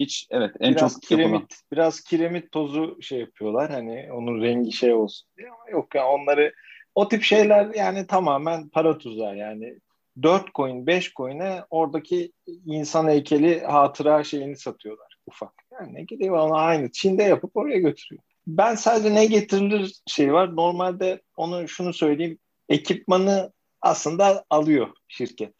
[0.00, 1.48] Hiç evet en biraz çok kiremit, yapılan.
[1.72, 6.10] Biraz kiremit tozu şey yapıyorlar hani onun rengi şey olsun diye ama yok ya yani
[6.10, 6.52] onları
[6.94, 9.78] o tip şeyler yani tamamen para tuzağı yani
[10.22, 12.32] 4 coin 5 coin'e oradaki
[12.66, 15.52] insan heykeli hatıra şeyini satıyorlar ufak.
[15.72, 18.22] Yani ne gidiyor ona aynı Çin'de yapıp oraya götürüyor.
[18.46, 20.56] Ben sadece ne getirilir şey var.
[20.56, 22.38] Normalde onu şunu söyleyeyim.
[22.68, 25.54] Ekipmanı aslında alıyor şirket.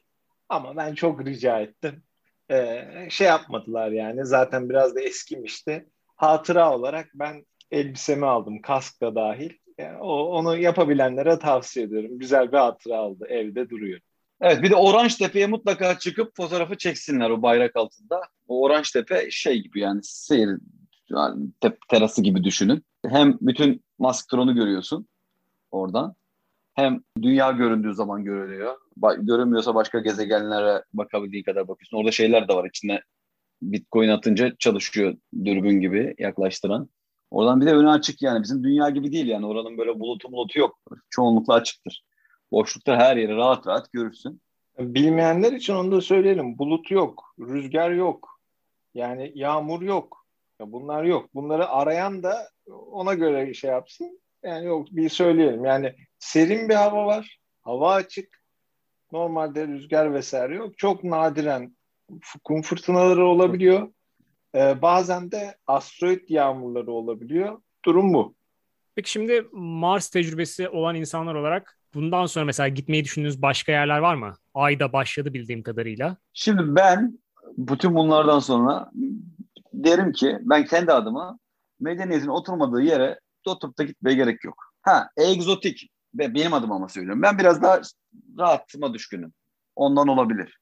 [0.49, 2.03] Ama ben çok rica ettim
[2.51, 4.27] e, şey yapmadılar yani.
[4.27, 5.87] Zaten biraz da eskimişti.
[6.17, 8.63] Hatıra olarak ben elbisemi aldım.
[8.63, 9.51] Kask da dahil.
[9.79, 12.19] Yani o, onu yapabilenlere tavsiye ediyorum.
[12.19, 13.27] Güzel bir hatıra aldı.
[13.29, 14.01] Evde duruyor.
[14.41, 18.21] Evet bir de Orange Tepe'ye mutlaka çıkıp fotoğrafı çeksinler o bayrak altında.
[18.49, 20.51] O Orange Tepe şey gibi yani seyir
[21.11, 21.47] yani
[21.89, 22.85] terası gibi düşünün.
[23.07, 25.09] Hem bütün Masktron'u görüyorsun
[25.71, 26.15] oradan.
[26.75, 28.77] Hem dünya göründüğü zaman görülüyor.
[29.19, 31.97] Görünmüyorsa başka gezegenlere bakabildiğin kadar bakıyorsun.
[31.97, 33.03] Orada şeyler de var içinde
[33.63, 36.89] Bitcoin atınca çalışıyor dürbün gibi yaklaştıran.
[37.31, 38.43] Oradan bir de önü açık yani.
[38.43, 39.47] Bizim dünya gibi değil yani.
[39.47, 40.79] Oranın böyle bulutu bulutu yok.
[41.11, 42.05] Çoğunlukla açıktır.
[42.53, 44.41] Boşlukta her yeri rahat rahat görürsün.
[44.79, 46.59] Bilmeyenler için onu da söyleyelim.
[46.59, 48.41] Bulut yok, rüzgar yok.
[48.95, 50.27] Yani yağmur yok.
[50.61, 51.35] Bunlar yok.
[51.35, 52.49] Bunları arayan da
[52.91, 54.21] ona göre şey yapsın.
[54.43, 55.65] Yani yok bir söyleyelim.
[55.65, 57.39] Yani serin bir hava var.
[57.63, 58.44] Hava açık.
[59.15, 60.79] Normalde rüzgar vesaire yok.
[60.79, 61.77] Çok nadiren
[62.45, 63.93] kum fırtınaları olabiliyor.
[64.55, 67.59] Ee, bazen de asteroid yağmurları olabiliyor.
[67.85, 68.35] Durum bu.
[68.95, 74.15] Peki şimdi Mars tecrübesi olan insanlar olarak bundan sonra mesela gitmeyi düşündüğünüz başka yerler var
[74.15, 74.35] mı?
[74.55, 76.17] Ayda başladı bildiğim kadarıyla.
[76.33, 77.19] Şimdi ben
[77.57, 78.91] bütün bunlardan sonra
[79.73, 81.39] derim ki ben kendi adıma
[81.81, 84.73] medeniyetin oturmadığı yere oturup da gitmeye gerek yok.
[84.83, 87.23] Ha egzotik benim adım ama söylüyorum.
[87.23, 87.81] Ben biraz daha
[88.39, 89.33] rahatıma düşkünüm.
[89.77, 90.59] Ondan olabilir.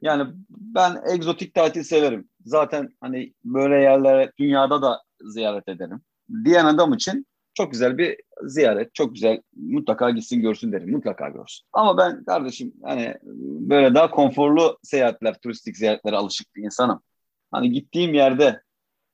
[0.00, 2.28] Yani ben egzotik tatil severim.
[2.44, 6.00] Zaten hani böyle yerlere dünyada da ziyaret ederim.
[6.44, 8.94] Diyen adam için çok güzel bir ziyaret.
[8.94, 9.42] Çok güzel.
[9.56, 10.90] Mutlaka gitsin görsün derim.
[10.90, 11.66] Mutlaka görsün.
[11.72, 13.14] Ama ben kardeşim hani
[13.68, 17.02] böyle daha konforlu seyahatler, turistik ziyaretlere alışık bir insanım.
[17.50, 18.62] Hani gittiğim yerde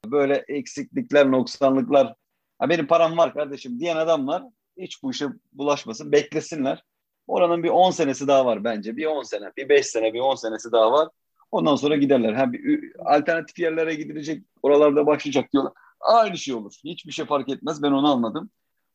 [0.07, 2.15] böyle eksiklikler, noksanlıklar
[2.63, 4.43] Ha benim param var kardeşim diyen adamlar
[4.77, 6.13] hiç bu işe bulaşmasın.
[6.13, 6.85] Beklesinler.
[7.27, 8.97] Oranın bir 10 senesi daha var bence.
[8.97, 11.09] Bir 10 sene, bir 5 sene, bir 10 senesi daha var.
[11.51, 12.33] Ondan sonra giderler.
[12.33, 15.73] Ha bir alternatif yerlere gidilecek, oralarda başlayacak diyorlar.
[16.01, 16.73] Aynı şey olur.
[16.85, 17.83] Hiçbir şey fark etmez.
[17.83, 18.51] Ben onu anladım.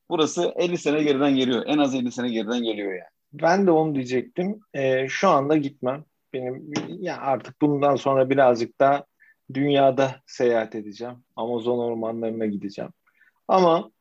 [0.10, 1.64] Burası 50 sene geriden geliyor.
[1.66, 3.10] En az 50 sene geriden geliyor yani.
[3.34, 4.60] Ben de onu diyecektim.
[4.74, 6.06] Ee, şu anda gitmem.
[6.34, 9.06] Benim ya artık bundan sonra birazcık daha
[9.54, 11.24] dünyada seyahat edeceğim.
[11.36, 12.92] Amazon ormanlarına gideceğim.
[13.48, 13.92] Ama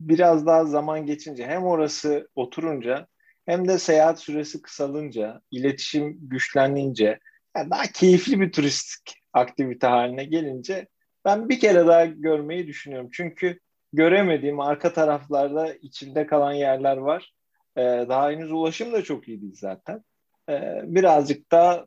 [0.00, 3.06] biraz daha zaman geçince hem orası oturunca
[3.46, 7.18] hem de seyahat süresi kısalınca, iletişim güçlenince
[7.56, 10.86] yani daha keyifli bir turistik aktivite haline gelince
[11.24, 13.08] ben bir kere daha görmeyi düşünüyorum.
[13.12, 13.58] Çünkü
[13.92, 17.32] göremediğim arka taraflarda içinde kalan yerler var.
[17.76, 20.04] Ee, daha henüz ulaşım da çok iyi değil zaten.
[20.48, 21.86] Ee, birazcık daha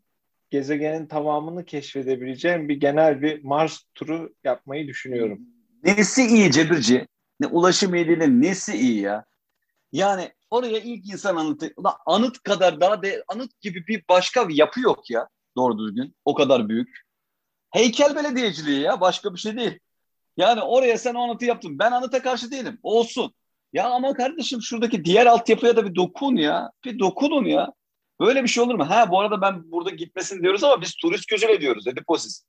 [0.50, 5.42] gezegenin tamamını keşfedebileceğim bir genel bir Mars turu yapmayı düşünüyorum.
[5.84, 7.08] Nesi iyi Cebirci?
[7.40, 9.26] Ne ulaşım iyiliğinin nesi iyi ya?
[9.92, 11.74] Yani oraya ilk insan anıtı,
[12.06, 15.28] anıt kadar daha de, anıt gibi bir başka bir yapı yok ya
[15.58, 16.16] doğru düzgün.
[16.26, 17.02] O kadar büyük.
[17.72, 19.80] Heykel belediyeciliği ya başka bir şey değil.
[20.38, 21.80] Yani oraya sen o anıtı yaptın.
[21.80, 22.80] Ben anıta karşı değilim.
[22.84, 23.34] Olsun.
[23.74, 26.72] Ya ama kardeşim şuradaki diğer altyapıya da bir dokun ya.
[26.86, 27.74] Bir dokunun ya.
[28.20, 28.90] Böyle bir şey olur mu?
[28.90, 31.88] Ha bu arada ben burada gitmesin diyoruz ama biz turist gözüyle diyoruz.
[31.88, 32.46] Ediposis.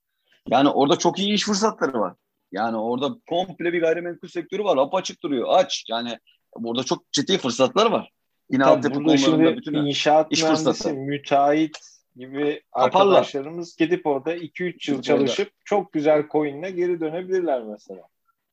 [0.48, 2.14] Yani orada çok iyi iş fırsatları var.
[2.52, 4.76] Yani orada komple bir gayrimenkul sektörü var.
[4.76, 5.46] Apaçık duruyor.
[5.50, 5.84] Aç.
[5.88, 6.18] Yani
[6.56, 8.10] burada çok ciddi fırsatlar var.
[8.50, 10.94] Yine altyapı konularında bütün inşaat iş fırsatı.
[10.94, 11.78] müteahhit
[12.16, 13.06] gibi Kaparlar.
[13.06, 18.02] arkadaşlarımız gidip orada 2-3 yıl çalışıp çok güzel coin'le geri dönebilirler mesela.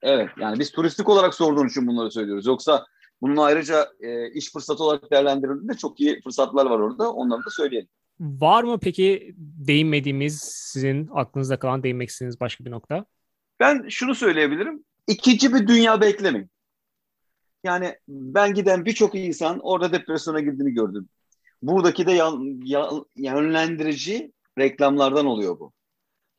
[0.02, 2.46] Evet yani biz turistik olarak sorduğun için bunları söylüyoruz.
[2.46, 2.86] Yoksa
[3.22, 7.12] bunun ayrıca e, iş fırsatı olarak değerlendirildiğinde çok iyi fırsatlar var orada.
[7.14, 7.90] Onları da söyleyelim.
[8.20, 13.06] Var mı peki değinmediğimiz sizin aklınızda kalan değinmek istediğiniz başka bir nokta?
[13.60, 14.84] Ben şunu söyleyebilirim.
[15.08, 16.50] İkinci bir dünya beklemeyin.
[17.64, 21.10] Yani ben giden birçok insan orada depresyona girdiğini gördüm.
[21.62, 22.12] Buradaki de
[23.16, 25.74] yönlendirici reklamlardan oluyor bu.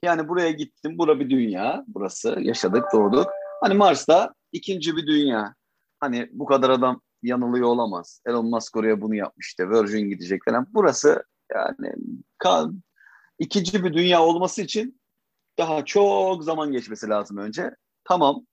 [0.03, 3.27] Yani buraya gittim, bura bir dünya, burası, yaşadık, doğduk.
[3.61, 5.55] Hani Mars'ta ikinci bir dünya.
[6.01, 8.23] Hani bu kadar adam yanılıyor olamaz.
[8.27, 10.67] Elon Musk oraya bunu yapmıştı, Virgin gidecek falan.
[10.71, 11.95] Burası yani
[12.39, 12.83] kan,
[13.39, 14.98] ikinci bir dünya olması için
[15.59, 17.71] daha çok zaman geçmesi lazım önce.
[18.05, 18.47] Tamam,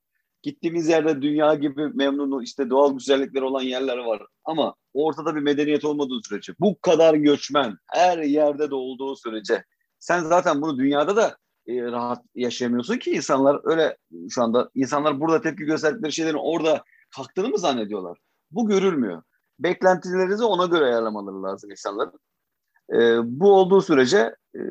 [0.44, 5.86] gittiğimiz yerde dünya gibi memnun işte doğal güzellikler olan yerler var ama ortada bir medeniyet
[5.86, 9.64] olmadığı sürece bu kadar göçmen her yerde de olduğu sürece
[10.00, 11.38] sen zaten bunu dünyada da
[11.68, 13.98] e, rahat yaşayamıyorsun ki insanlar öyle
[14.30, 16.84] şu anda insanlar burada tepki gösterdikleri şeylerin orada
[17.16, 18.18] kalktığını mı zannediyorlar?
[18.52, 19.24] Bu görülmüyor.
[19.60, 22.20] Beklentilerinizi ona göre ayarlamaları lazım insanların.
[22.94, 24.62] E, bu olduğu sürece e,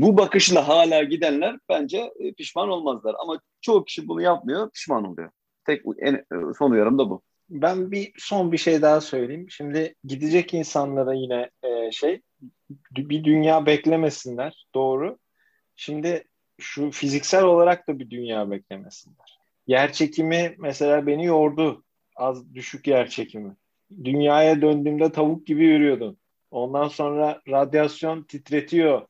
[0.00, 3.16] bu bakışla hala gidenler bence e, pişman olmazlar.
[3.18, 5.30] Ama çoğu kişi bunu yapmıyor, pişman oluyor.
[5.66, 6.24] Tek en, e,
[6.58, 7.22] son uyarım da bu.
[7.50, 9.46] Ben bir son bir şey daha söyleyeyim.
[9.50, 12.20] Şimdi gidecek insanlara yine e, şey
[12.90, 14.66] bir dünya beklemesinler.
[14.74, 15.18] Doğru.
[15.76, 16.24] Şimdi
[16.60, 19.38] şu fiziksel olarak da bir dünya beklemesinler.
[19.66, 21.84] Yer çekimi mesela beni yordu.
[22.16, 23.56] Az düşük yer çekimi.
[24.04, 26.16] Dünyaya döndüğümde tavuk gibi yürüyordum.
[26.50, 29.06] Ondan sonra radyasyon titretiyor.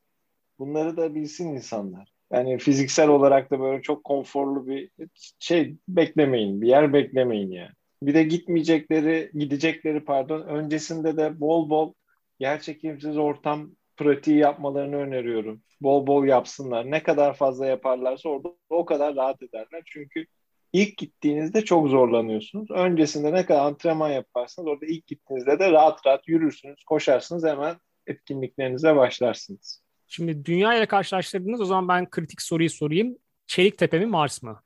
[0.59, 2.13] Bunları da bilsin insanlar.
[2.33, 4.91] Yani fiziksel olarak da böyle çok konforlu bir
[5.39, 6.63] şey beklemeyin.
[6.63, 7.71] Bir yer beklemeyin yani.
[8.03, 11.93] Bir de gitmeyecekleri, gidecekleri pardon öncesinde de bol bol
[12.39, 15.63] gerçekimsiz ortam pratiği yapmalarını öneriyorum.
[15.81, 16.91] Bol bol yapsınlar.
[16.91, 19.83] Ne kadar fazla yaparlarsa orada o kadar rahat ederler.
[19.87, 20.27] Çünkü
[20.73, 22.71] ilk gittiğinizde çok zorlanıyorsunuz.
[22.71, 28.97] Öncesinde ne kadar antrenman yaparsanız orada ilk gittiğinizde de rahat rahat yürürsünüz, koşarsınız hemen etkinliklerinize
[28.97, 29.83] başlarsınız.
[30.07, 33.17] Şimdi dünya ile karşılaştırdınız o zaman ben kritik soruyu sorayım.
[33.47, 34.63] Çeliktepe mi Mars mı?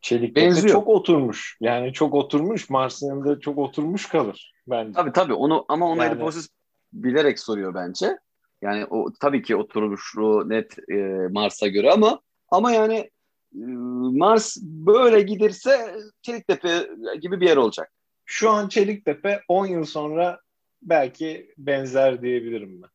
[0.00, 0.72] Çeliktepe Benziyor.
[0.72, 1.56] çok oturmuş.
[1.60, 2.70] Yani çok oturmuş.
[2.70, 4.92] Mars'ın yanında çok oturmuş kalır bence.
[4.92, 6.12] Tabii tabii onu ama onu yani...
[6.12, 6.48] Ediposis
[6.92, 8.18] bilerek soruyor bence.
[8.62, 10.94] Yani o tabii ki oturuşu net e,
[11.30, 12.20] Mars'a göre ama
[12.50, 13.10] ama yani
[13.52, 16.88] Mars böyle giderse Çeliktepe
[17.20, 17.92] gibi bir yer olacak.
[18.24, 20.40] Şu an Çeliktepe 10 yıl sonra
[20.82, 22.88] belki benzer diyebilirim ben.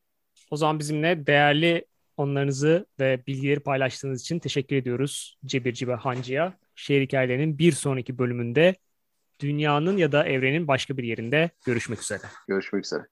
[0.52, 1.86] O zaman bizimle değerli
[2.18, 6.58] onlarınızı ve bilgileri paylaştığınız için teşekkür ediyoruz Cebirci ve Hancı'ya.
[6.76, 8.76] Şehir hikayelerinin bir sonraki bölümünde
[9.40, 12.22] dünyanın ya da evrenin başka bir yerinde görüşmek üzere.
[12.48, 13.04] Görüşmek üzere.